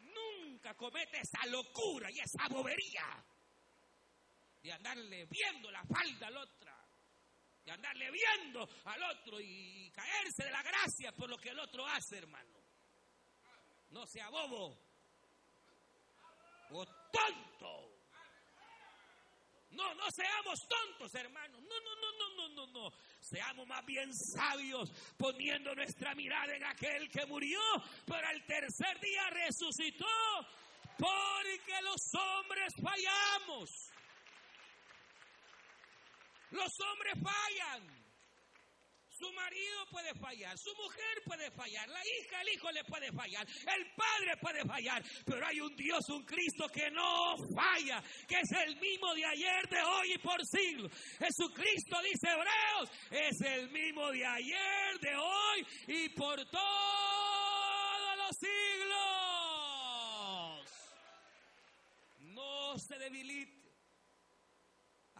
Nunca 0.00 0.72
comete 0.72 1.18
esa 1.18 1.44
locura 1.50 2.10
y 2.10 2.18
esa 2.18 2.48
bobería 2.48 3.22
de 4.62 4.72
andarle 4.72 5.26
viendo 5.26 5.70
la 5.70 5.84
falda 5.84 6.28
al 6.28 6.36
otro 6.38 6.73
de 7.64 7.72
andarle 7.72 8.10
viendo 8.10 8.68
al 8.84 9.02
otro 9.02 9.40
y 9.40 9.90
caerse 9.90 10.44
de 10.44 10.50
la 10.50 10.62
gracia 10.62 11.12
por 11.12 11.30
lo 11.30 11.38
que 11.38 11.50
el 11.50 11.58
otro 11.58 11.86
hace, 11.86 12.18
hermano. 12.18 12.58
No 13.90 14.06
sea 14.06 14.28
bobo 14.28 14.76
o 16.70 16.86
tonto. 16.86 17.90
No, 19.70 19.94
no 19.94 20.10
seamos 20.10 20.68
tontos, 20.68 21.14
hermanos. 21.14 21.60
No, 21.62 21.80
no, 21.80 21.96
no, 21.96 22.12
no, 22.12 22.36
no, 22.36 22.48
no, 22.48 22.66
no. 22.66 22.96
Seamos 23.20 23.66
más 23.66 23.84
bien 23.84 24.12
sabios, 24.14 24.92
poniendo 25.16 25.74
nuestra 25.74 26.14
mirada 26.14 26.54
en 26.54 26.64
aquel 26.64 27.08
que 27.10 27.26
murió, 27.26 27.60
pero 28.06 28.26
al 28.26 28.44
tercer 28.44 29.00
día 29.00 29.30
resucitó, 29.30 30.06
porque 30.96 31.82
los 31.82 32.14
hombres 32.14 32.72
fallamos. 32.80 33.93
Los 36.50 36.70
hombres 36.80 37.14
fallan. 37.22 38.04
Su 39.16 39.32
marido 39.32 39.86
puede 39.92 40.12
fallar, 40.14 40.58
su 40.58 40.74
mujer 40.74 41.22
puede 41.24 41.48
fallar, 41.52 41.88
la 41.88 42.00
hija, 42.00 42.42
el 42.42 42.48
hijo 42.48 42.68
le 42.72 42.82
puede 42.82 43.12
fallar, 43.12 43.46
el 43.46 43.94
padre 43.94 44.36
puede 44.40 44.64
fallar, 44.64 45.04
pero 45.24 45.46
hay 45.46 45.60
un 45.60 45.76
Dios, 45.76 46.00
un 46.08 46.24
Cristo 46.24 46.66
que 46.68 46.90
no 46.90 47.36
falla, 47.54 48.02
que 48.26 48.40
es 48.40 48.50
el 48.66 48.76
mismo 48.80 49.14
de 49.14 49.24
ayer, 49.24 49.68
de 49.68 49.80
hoy 49.82 50.14
y 50.14 50.18
por 50.18 50.44
siglos. 50.44 50.90
Jesucristo 51.16 52.02
dice 52.02 52.28
Hebreos, 52.28 52.90
es 53.12 53.40
el 53.40 53.70
mismo 53.70 54.10
de 54.10 54.26
ayer, 54.26 54.98
de 55.00 55.14
hoy 55.14 55.64
y 55.86 56.08
por 56.08 56.44
todos 56.50 58.16
los 58.18 58.36
siglos. 58.36 59.04
No 62.18 62.76
se 62.78 62.98
debilite 62.98 63.63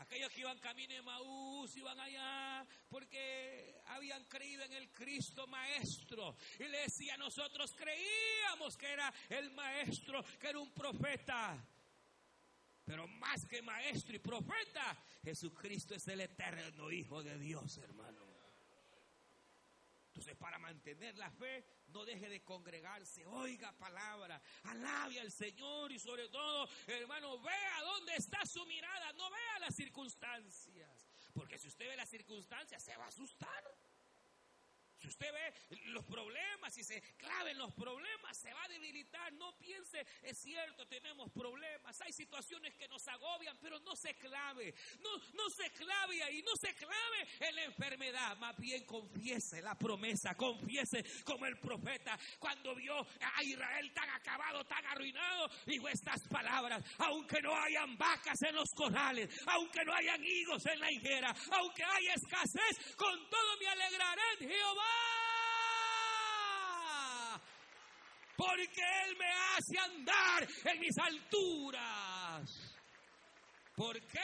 Aquellos 0.05 0.31
que 0.33 0.43
iban 0.43 0.59
camino 0.59 0.93
de 0.93 1.01
Maús, 1.01 1.75
iban 1.77 1.99
allá 1.99 2.67
porque 2.91 3.75
habían 3.87 4.23
creído 4.27 4.63
en 4.65 4.75
el 4.75 4.93
Cristo 4.93 5.47
Maestro. 5.47 6.37
Y 6.59 6.65
le 6.65 6.81
decía, 6.81 7.17
nosotros 7.17 7.75
creíamos 7.75 8.77
que 8.77 8.93
era 8.93 9.13
el 9.31 9.51
Maestro, 9.53 10.23
que 10.39 10.49
era 10.49 10.59
un 10.59 10.71
profeta. 10.75 11.67
Pero 12.85 13.09
más 13.09 13.47
que 13.47 13.63
maestro 13.63 14.15
y 14.15 14.19
profeta, 14.19 15.03
Jesucristo 15.23 15.95
es 15.95 16.07
el 16.09 16.21
eterno 16.21 16.93
Hijo 16.93 17.23
de 17.23 17.39
Dios, 17.39 17.79
hermano. 17.79 18.21
Entonces, 20.09 20.37
para 20.37 20.59
mantener 20.59 21.17
la 21.17 21.31
fe, 21.31 21.65
no 21.95 22.05
deje 22.05 22.29
de 22.29 22.43
congregarse, 22.43 23.25
oiga 23.27 23.73
palabra, 23.79 24.43
alabe 24.65 25.21
al 25.21 25.31
Señor 25.31 25.93
y 25.93 25.99
sobre 25.99 26.29
todo, 26.29 26.69
hermano, 26.89 27.39
vea 27.41 27.83
dónde 27.83 28.17
está 28.17 28.45
su 28.45 28.67
mirada, 28.67 29.13
no 29.13 29.31
vea 29.31 29.61
las 29.61 29.77
circunstancias. 29.77 31.07
Porque 31.33 31.57
si 31.57 31.69
usted 31.69 31.89
ve 31.89 31.97
las 31.97 32.09
circunstancias, 32.09 32.83
se 32.83 32.97
va 32.97 33.05
a 33.05 33.09
asustar. 33.09 33.65
Si 35.05 35.09
usted 35.09 35.31
ve 35.35 35.79
los 35.89 36.03
problemas 36.07 36.79
y 36.79 36.83
se 36.83 36.99
clave 37.19 37.51
en 37.51 37.59
los 37.59 37.75
problemas, 37.75 38.39
se 38.39 38.51
va 38.55 38.65
a 38.65 38.69
debilitar. 38.69 39.35
No 39.35 39.55
piense, 39.59 40.07
es 40.23 40.39
cierto, 40.39 40.87
tenemos 40.87 41.31
problemas, 41.31 42.01
hay 42.01 42.13
situaciones 42.15 42.75
que 42.75 42.89
nos 42.89 43.07
agobian, 43.09 43.59
pero 43.61 43.79
no 43.81 43.95
se 43.97 44.15
clave. 44.15 44.75
No, 45.01 45.11
no 45.35 45.51
se 45.51 45.71
clave 45.73 46.23
ahí, 46.23 46.43
no 46.43 46.57
se 46.57 46.75
clave 46.75 47.29
en 47.39 47.55
la 47.55 47.65
enfermedad. 47.65 48.39
Más 48.39 48.57
bien 48.57 48.87
confiese 48.87 49.61
la 49.61 49.75
promesa, 49.75 50.35
confiese 50.37 51.05
como 51.23 51.45
el 51.45 51.59
profeta 51.59 52.19
cuando 52.39 52.75
vio 52.75 52.99
a 52.99 53.45
Israel 53.45 53.93
tan 53.93 54.09
acabado, 54.09 54.65
tan 54.65 54.87
arruinado, 54.87 55.51
dijo 55.67 55.87
estas 55.87 56.27
palabras, 56.29 56.83
aunque 56.97 57.43
no 57.43 57.55
hayan 57.55 57.99
vacas 57.99 58.41
en 58.41 58.55
los 58.55 58.71
corrales, 58.71 59.29
aunque 59.49 59.85
no 59.85 59.93
hayan 59.93 60.25
higos 60.25 60.65
en 60.65 60.81
la 60.81 60.91
higuera, 60.91 61.35
aunque 61.53 61.85
haya 61.85 62.15
escasez, 62.15 62.97
con 62.97 63.29
todo 63.29 63.59
me 63.59 63.67
alegraré 63.67 64.23
Jehová 64.39 64.94
porque 68.37 68.83
Él 69.07 69.17
me 69.17 69.31
hace 69.31 69.79
andar 69.79 70.49
en 70.65 70.81
mis 70.81 70.99
alturas. 70.99 72.75
¿Por 73.75 74.01
qué? 74.07 74.21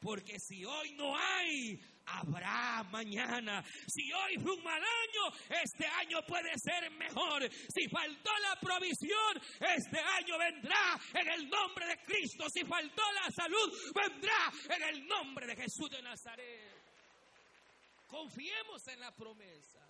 Porque 0.00 0.38
si 0.38 0.64
hoy 0.64 0.92
no 0.92 1.16
hay, 1.16 1.80
habrá 2.06 2.82
mañana. 2.90 3.64
Si 3.86 4.12
hoy 4.12 4.36
fue 4.42 4.52
un 4.52 4.62
mal 4.62 4.82
año, 4.82 5.56
este 5.62 5.86
año 5.86 6.20
puede 6.26 6.52
ser 6.58 6.90
mejor. 6.90 7.48
Si 7.50 7.88
faltó 7.88 8.30
la 8.42 8.60
provisión, 8.60 9.40
este 9.60 9.98
año 9.98 10.38
vendrá 10.38 11.00
en 11.14 11.28
el 11.28 11.48
nombre 11.48 11.86
de 11.86 11.96
Cristo. 12.04 12.44
Si 12.50 12.64
faltó 12.64 13.02
la 13.12 13.30
salud, 13.30 13.72
vendrá 13.94 14.52
en 14.76 14.82
el 14.82 15.06
nombre 15.06 15.46
de 15.46 15.56
Jesús 15.56 15.88
de 15.90 16.02
Nazaret. 16.02 16.74
Confiemos 18.06 18.86
en 18.88 19.00
la 19.00 19.10
promesa. 19.12 19.83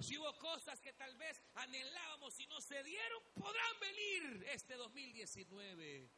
Si 0.00 0.18
hubo 0.18 0.32
cosas 0.38 0.80
que 0.80 0.92
tal 0.92 1.14
vez 1.16 1.40
anhelábamos 1.54 2.38
y 2.40 2.46
no 2.46 2.60
se 2.60 2.82
dieron, 2.82 3.22
podrán 3.34 3.80
venir 3.80 4.46
este 4.48 4.74
2019. 4.74 6.10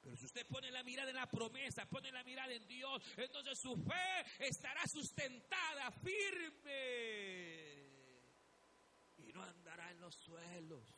Pero 0.00 0.16
si 0.16 0.24
usted 0.24 0.46
pone 0.46 0.70
la 0.70 0.82
mirada 0.82 1.10
en 1.10 1.16
la 1.16 1.28
promesa, 1.28 1.84
pone 1.86 2.10
la 2.10 2.24
mirada 2.24 2.52
en 2.52 2.66
Dios, 2.66 3.02
entonces 3.16 3.58
su 3.58 3.76
fe 3.76 4.24
estará 4.38 4.86
sustentada, 4.86 5.90
firme. 5.90 7.10
Y 9.18 9.32
no 9.32 9.42
andará 9.42 9.90
en 9.90 10.00
los 10.00 10.14
suelos. 10.14 10.88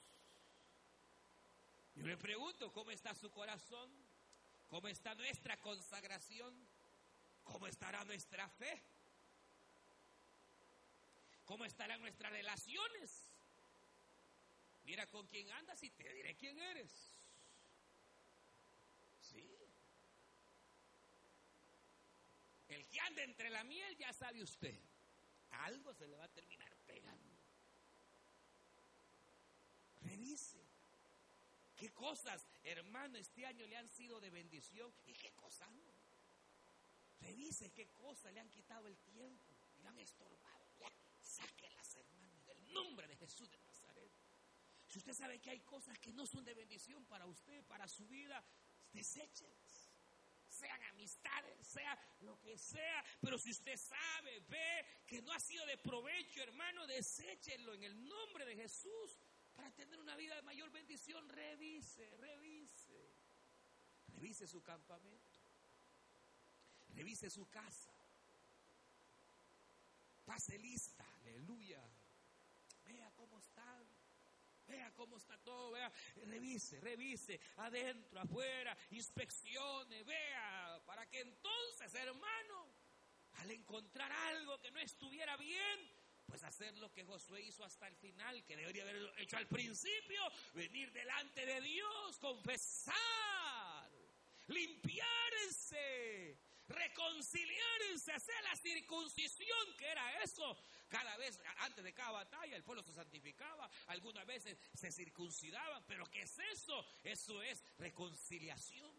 Yo 1.94 2.04
me 2.04 2.16
pregunto, 2.16 2.72
¿cómo 2.72 2.90
está 2.90 3.14
su 3.14 3.30
corazón? 3.30 3.90
¿Cómo 4.68 4.88
está 4.88 5.14
nuestra 5.14 5.60
consagración? 5.60 6.54
¿Cómo 7.42 7.66
estará 7.66 8.04
nuestra 8.04 8.48
fe? 8.48 8.82
¿Cómo 11.52 11.66
estarán 11.66 12.00
nuestras 12.00 12.32
relaciones? 12.32 13.28
Mira 14.84 15.06
con 15.08 15.26
quién 15.26 15.50
andas 15.50 15.82
y 15.82 15.90
te 15.90 16.10
diré 16.14 16.34
quién 16.34 16.58
eres. 16.58 16.90
Sí. 19.20 19.54
El 22.68 22.86
que 22.86 23.00
anda 23.00 23.22
entre 23.24 23.50
la 23.50 23.64
miel 23.64 23.98
ya 23.98 24.14
sabe 24.14 24.42
usted. 24.42 24.80
Algo 25.50 25.92
se 25.92 26.06
le 26.06 26.16
va 26.16 26.24
a 26.24 26.32
terminar 26.32 26.74
pegando. 26.86 27.36
Revise. 30.00 30.64
¿Qué 31.76 31.92
cosas, 31.92 32.48
hermano, 32.64 33.18
este 33.18 33.44
año 33.44 33.66
le 33.66 33.76
han 33.76 33.90
sido 33.90 34.20
de 34.20 34.30
bendición 34.30 34.90
y 35.04 35.12
qué 35.12 35.30
cosas 35.32 35.70
no? 35.70 35.92
Revise 37.20 37.70
qué 37.72 37.88
cosas 37.88 38.32
le 38.32 38.40
han 38.40 38.48
quitado 38.48 38.88
el 38.88 38.96
tiempo 38.96 39.52
y 39.76 39.82
le 39.82 39.88
han 39.88 39.98
estorbado 39.98 40.61
sáquelas, 41.32 41.94
hermano, 41.96 42.38
en 42.38 42.48
el 42.48 42.72
nombre 42.72 43.06
de 43.06 43.16
Jesús 43.16 43.50
de 43.50 43.58
Nazaret. 43.60 44.12
Si 44.86 44.98
usted 44.98 45.14
sabe 45.14 45.40
que 45.40 45.50
hay 45.50 45.60
cosas 45.60 45.98
que 45.98 46.12
no 46.12 46.26
son 46.26 46.44
de 46.44 46.54
bendición 46.54 47.04
para 47.06 47.26
usted, 47.26 47.64
para 47.64 47.88
su 47.88 48.06
vida, 48.08 48.44
deséchelas. 48.92 49.90
sean 50.48 50.82
amistades, 50.82 51.66
sea 51.66 51.98
lo 52.20 52.38
que 52.38 52.58
sea. 52.58 53.02
Pero 53.22 53.38
si 53.38 53.50
usted 53.50 53.76
sabe, 53.78 54.40
ve 54.40 54.86
que 55.06 55.22
no 55.22 55.32
ha 55.32 55.40
sido 55.40 55.64
de 55.64 55.78
provecho, 55.78 56.42
hermano, 56.42 56.86
deséchenlo 56.86 57.72
en 57.72 57.84
el 57.84 58.06
nombre 58.06 58.44
de 58.44 58.54
Jesús 58.54 59.18
para 59.54 59.70
tener 59.74 59.98
una 59.98 60.14
vida 60.14 60.36
de 60.36 60.42
mayor 60.42 60.70
bendición. 60.70 61.26
Revise, 61.30 62.10
revise. 62.16 63.14
Revise 64.08 64.46
su 64.46 64.62
campamento. 64.62 65.40
Revise 66.90 67.30
su 67.30 67.48
casa. 67.48 67.92
Pase 70.26 70.58
lista, 70.58 71.06
aleluya. 71.22 71.80
Vea 72.84 73.10
cómo 73.14 73.38
están. 73.38 73.86
Vea 74.66 74.92
cómo 74.94 75.16
está 75.16 75.36
todo, 75.38 75.72
vea, 75.72 75.92
revise, 76.26 76.80
revise, 76.80 77.40
adentro, 77.56 78.20
afuera, 78.20 78.76
inspeccione, 78.90 80.04
vea, 80.04 80.80
para 80.86 81.04
que 81.10 81.20
entonces, 81.20 81.92
hermano, 81.94 82.72
al 83.32 83.50
encontrar 83.50 84.10
algo 84.12 84.60
que 84.60 84.70
no 84.70 84.78
estuviera 84.78 85.36
bien, 85.36 85.90
pues 86.26 86.44
hacer 86.44 86.76
lo 86.78 86.92
que 86.92 87.04
Josué 87.04 87.42
hizo 87.42 87.64
hasta 87.64 87.88
el 87.88 87.96
final, 87.96 88.44
que 88.44 88.56
debería 88.56 88.84
haber 88.84 89.12
hecho 89.18 89.36
al 89.36 89.48
principio, 89.48 90.22
venir 90.54 90.92
delante 90.92 91.44
de 91.44 91.60
Dios, 91.60 92.18
confesar, 92.18 93.90
limpiarse, 94.46 96.38
reconciliarse, 96.72 98.12
hacer 98.12 98.42
la 98.44 98.56
circuncisión, 98.56 99.76
que 99.78 99.86
era 99.86 100.22
eso. 100.22 100.56
Cada 100.88 101.16
vez, 101.16 101.38
antes 101.58 101.84
de 101.84 101.94
cada 101.94 102.10
batalla, 102.10 102.56
el 102.56 102.64
pueblo 102.64 102.82
se 102.82 102.92
santificaba, 102.92 103.70
algunas 103.86 104.26
veces 104.26 104.58
se 104.74 104.92
circuncidaban, 104.92 105.82
pero 105.86 106.04
¿qué 106.10 106.22
es 106.22 106.38
eso? 106.38 106.86
Eso 107.02 107.42
es 107.42 107.62
reconciliación. 107.78 108.92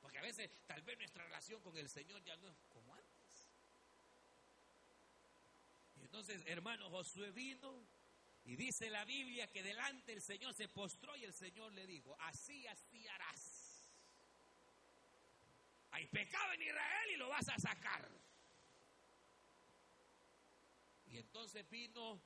Porque 0.00 0.18
a 0.18 0.22
veces 0.22 0.50
tal 0.66 0.82
vez 0.82 0.98
nuestra 0.98 1.24
relación 1.24 1.62
con 1.62 1.76
el 1.76 1.88
Señor 1.88 2.22
ya 2.24 2.36
no 2.36 2.48
es 2.48 2.56
como 2.68 2.94
antes. 2.94 3.48
Y 6.00 6.02
entonces, 6.02 6.42
hermano, 6.46 6.90
Josué 6.90 7.30
vino 7.30 7.86
y 8.44 8.56
dice 8.56 8.90
la 8.90 9.04
Biblia 9.04 9.50
que 9.50 9.62
delante 9.62 10.12
el 10.12 10.20
Señor 10.20 10.52
se 10.54 10.68
postró 10.68 11.16
y 11.16 11.24
el 11.24 11.32
Señor 11.32 11.72
le 11.72 11.86
dijo, 11.86 12.16
así, 12.20 12.66
así 12.66 13.06
harás. 13.06 13.51
Hay 15.92 16.06
pecado 16.06 16.52
en 16.52 16.62
Israel 16.62 17.10
y 17.14 17.16
lo 17.16 17.28
vas 17.28 17.48
a 17.48 17.58
sacar. 17.58 18.08
Y 21.06 21.18
entonces 21.18 21.68
vino 21.70 22.20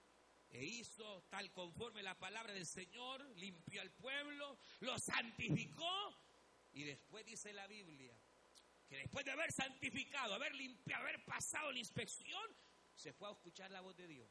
e 0.51 0.65
hizo 0.65 1.23
tal 1.29 1.53
conforme 1.53 2.03
la 2.03 2.17
palabra 2.19 2.53
del 2.53 2.67
Señor, 2.67 3.21
limpió 3.37 3.83
al 3.83 3.91
pueblo, 3.91 4.59
lo 4.81 4.99
santificó 4.99 6.17
y 6.73 6.85
después 6.85 7.27
dice 7.27 7.53
la 7.53 7.67
Biblia 7.67 8.17
que 8.89 8.99
después 8.99 9.25
de 9.25 9.33
haber 9.33 9.51
santificado, 9.53 10.35
haber 10.35 10.55
limpiado, 10.55 11.03
haber 11.03 11.25
pasado 11.25 11.73
la 11.73 11.79
inspección, 11.79 12.57
se 12.95 13.13
fue 13.13 13.29
a 13.29 13.33
escuchar 13.33 13.71
la 13.71 13.81
voz 13.81 13.97
de 13.97 14.07
Dios. 14.07 14.29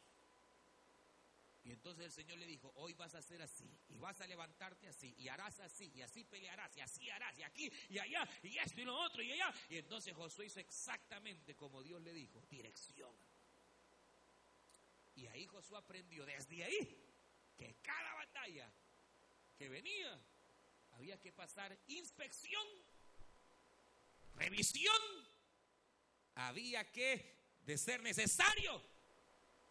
Y 1.66 1.72
entonces 1.72 2.05
el 2.05 2.11
Señor 2.11 2.38
le 2.38 2.45
dijo, 2.45 2.72
hoy 2.76 2.93
vas 2.93 3.16
a 3.16 3.18
hacer 3.18 3.41
así, 3.41 3.68
y 3.89 3.97
vas 3.97 4.22
a 4.22 4.28
levantarte 4.28 4.88
así, 4.88 5.16
y 5.18 5.28
harás 5.30 5.59
así, 5.61 5.91
y 5.95 6.03
así 6.03 6.24
pelearás, 6.24 6.78
y 6.78 6.82
así 6.82 7.09
harás, 7.09 7.36
y 7.39 7.41
aquí, 7.41 7.72
y 7.89 7.97
allá, 7.97 8.30
y 8.43 8.55
esto 8.59 8.82
y 8.82 8.86
lo 8.86 8.95
otro, 8.95 9.24
y 9.24 9.32
allá. 9.32 9.51
Y 9.70 9.78
entonces 9.78 10.13
Josué 10.13 10.45
hizo 10.45 10.59
exactamente 10.59 11.55
como 11.55 11.82
Dios 11.82 11.99
le 12.03 12.13
dijo, 12.13 12.39
dirección. 12.51 13.11
Y 15.16 15.26
ahí 15.26 15.47
Josué 15.47 15.80
aprendió 15.80 16.24
desde 16.24 16.63
ahí 16.63 17.03
que 17.57 17.78
cada 17.82 18.13
batalla 18.13 18.72
que 19.57 19.68
venía 19.68 20.24
había 20.91 21.20
que 21.20 21.34
pasar 21.34 21.76
inspección, 21.88 22.63
revisión, 24.36 25.01
había 26.36 26.91
que, 26.91 27.57
de 27.61 27.76
ser 27.76 28.03
necesario, 28.03 28.84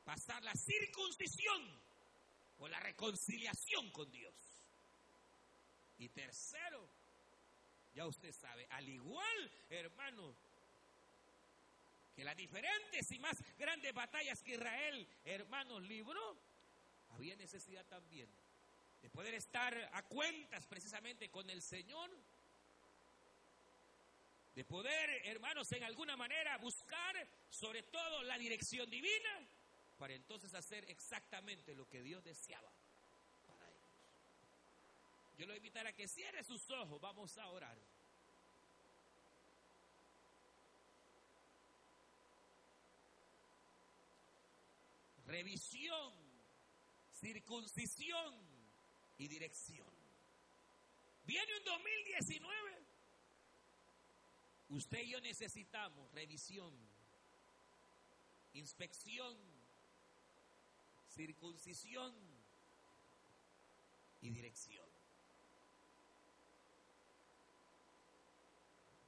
pasar 0.03 0.43
la 0.43 0.55
circuncisión 0.55 1.84
o 2.59 2.69
la 2.69 2.81
reconciliación 2.81 3.91
con 3.91 4.11
Dios. 4.11 4.35
Y 5.99 6.09
tercero, 6.09 6.89
ya 7.95 8.07
usted 8.07 8.33
sabe, 8.33 8.67
al 8.71 8.89
igual, 8.89 9.53
hermano, 9.71 10.35
que 12.15 12.25
las 12.25 12.37
diferentes 12.37 13.11
y 13.11 13.19
más 13.19 13.43
grandes 13.59 13.93
batallas 13.93 14.43
que 14.43 14.55
Israel, 14.55 15.09
hermanos, 15.25 15.83
libró, 15.83 16.37
había 17.11 17.37
necesidad 17.37 17.85
también 17.87 18.29
de 19.03 19.11
poder 19.11 19.35
estar 19.35 19.77
a 19.93 20.03
cuentas 20.05 20.67
precisamente 20.67 21.31
con 21.31 21.49
el 21.51 21.61
Señor, 21.61 22.11
de 24.55 24.65
poder, 24.65 25.27
hermanos, 25.27 25.71
en 25.73 25.83
alguna 25.83 26.17
manera 26.17 26.57
buscar 26.59 27.29
sobre 27.51 27.83
todo 27.83 28.23
la 28.23 28.39
dirección 28.39 28.89
divina 28.89 29.49
para 29.99 30.15
entonces 30.15 30.55
hacer 30.55 30.89
exactamente 30.91 31.75
lo 31.75 31.89
que 31.89 32.03
Dios 32.03 32.23
deseaba 32.25 32.71
para 33.47 33.69
ellos. 33.69 33.83
Yo 35.39 35.47
lo 35.47 35.53
voy 35.53 35.55
a 35.55 35.57
invitar 35.59 35.87
a 35.87 35.93
que 35.93 36.09
cierre 36.09 36.43
sus 36.45 36.69
ojos, 36.71 37.01
vamos 37.01 37.37
a 37.39 37.49
orar. 37.49 37.79
Revisión, 45.27 46.13
circuncisión 47.13 48.35
y 49.19 49.29
dirección. 49.29 49.89
Viene 51.25 51.57
un 51.57 51.65
2019. 51.65 52.85
Usted 54.71 54.99
y 55.03 55.11
yo 55.11 55.21
necesitamos 55.21 56.11
revisión, 56.13 56.75
inspección, 58.55 59.37
circuncisión 61.15 62.13
y 64.21 64.31
dirección. 64.31 64.89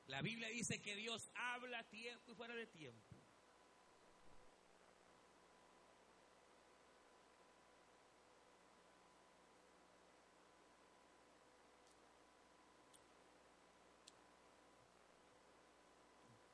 La 0.07 0.23
Biblia 0.23 0.49
dice 0.49 0.81
que 0.81 0.95
Dios 0.95 1.31
habla 1.35 1.83
tiempo 1.89 2.31
y 2.31 2.35
fuera 2.35 2.55
de 2.55 2.67
tiempo. 2.67 3.17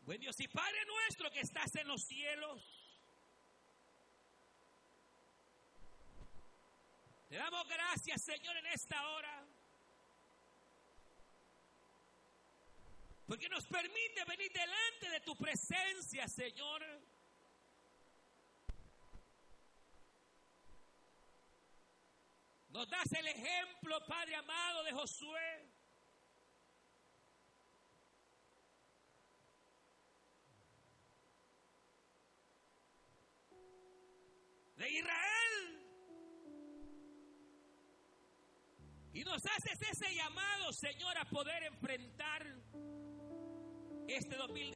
Buen 0.07 0.21
Dios 0.21 0.41
y 0.41 0.49
Padre 0.49 0.79
nuestro 0.87 1.31
que 1.31 1.41
estás 1.41 1.75
en 1.77 1.89
los 1.89 2.03
cielos. 2.03 2.82
Te 7.33 7.39
damos 7.39 7.67
gracias, 7.67 8.21
Señor, 8.21 8.55
en 8.59 8.67
esta 8.67 9.09
hora. 9.09 9.43
Porque 13.27 13.49
nos 13.49 13.65
permite 13.65 14.23
venir 14.27 14.53
delante 14.53 15.09
de 15.09 15.21
tu 15.21 15.35
presencia, 15.35 16.29
Señor. 16.29 16.85
Nos 22.69 22.91
das 22.91 23.11
el 23.13 23.27
ejemplo, 23.27 24.05
Padre 24.05 24.35
amado, 24.35 24.85
de 24.85 24.93
Josué. 24.93 25.71
De 34.77 34.91
Israel. 34.91 35.32
Y 39.15 39.25
nos 39.25 39.45
haces 39.45 39.81
ese 39.83 40.15
llamado, 40.15 40.73
Señor, 40.73 41.19
a 41.19 41.25
poder 41.27 41.65
enfrentar 41.65 42.47
este 44.09 44.37
2020. 44.37 44.63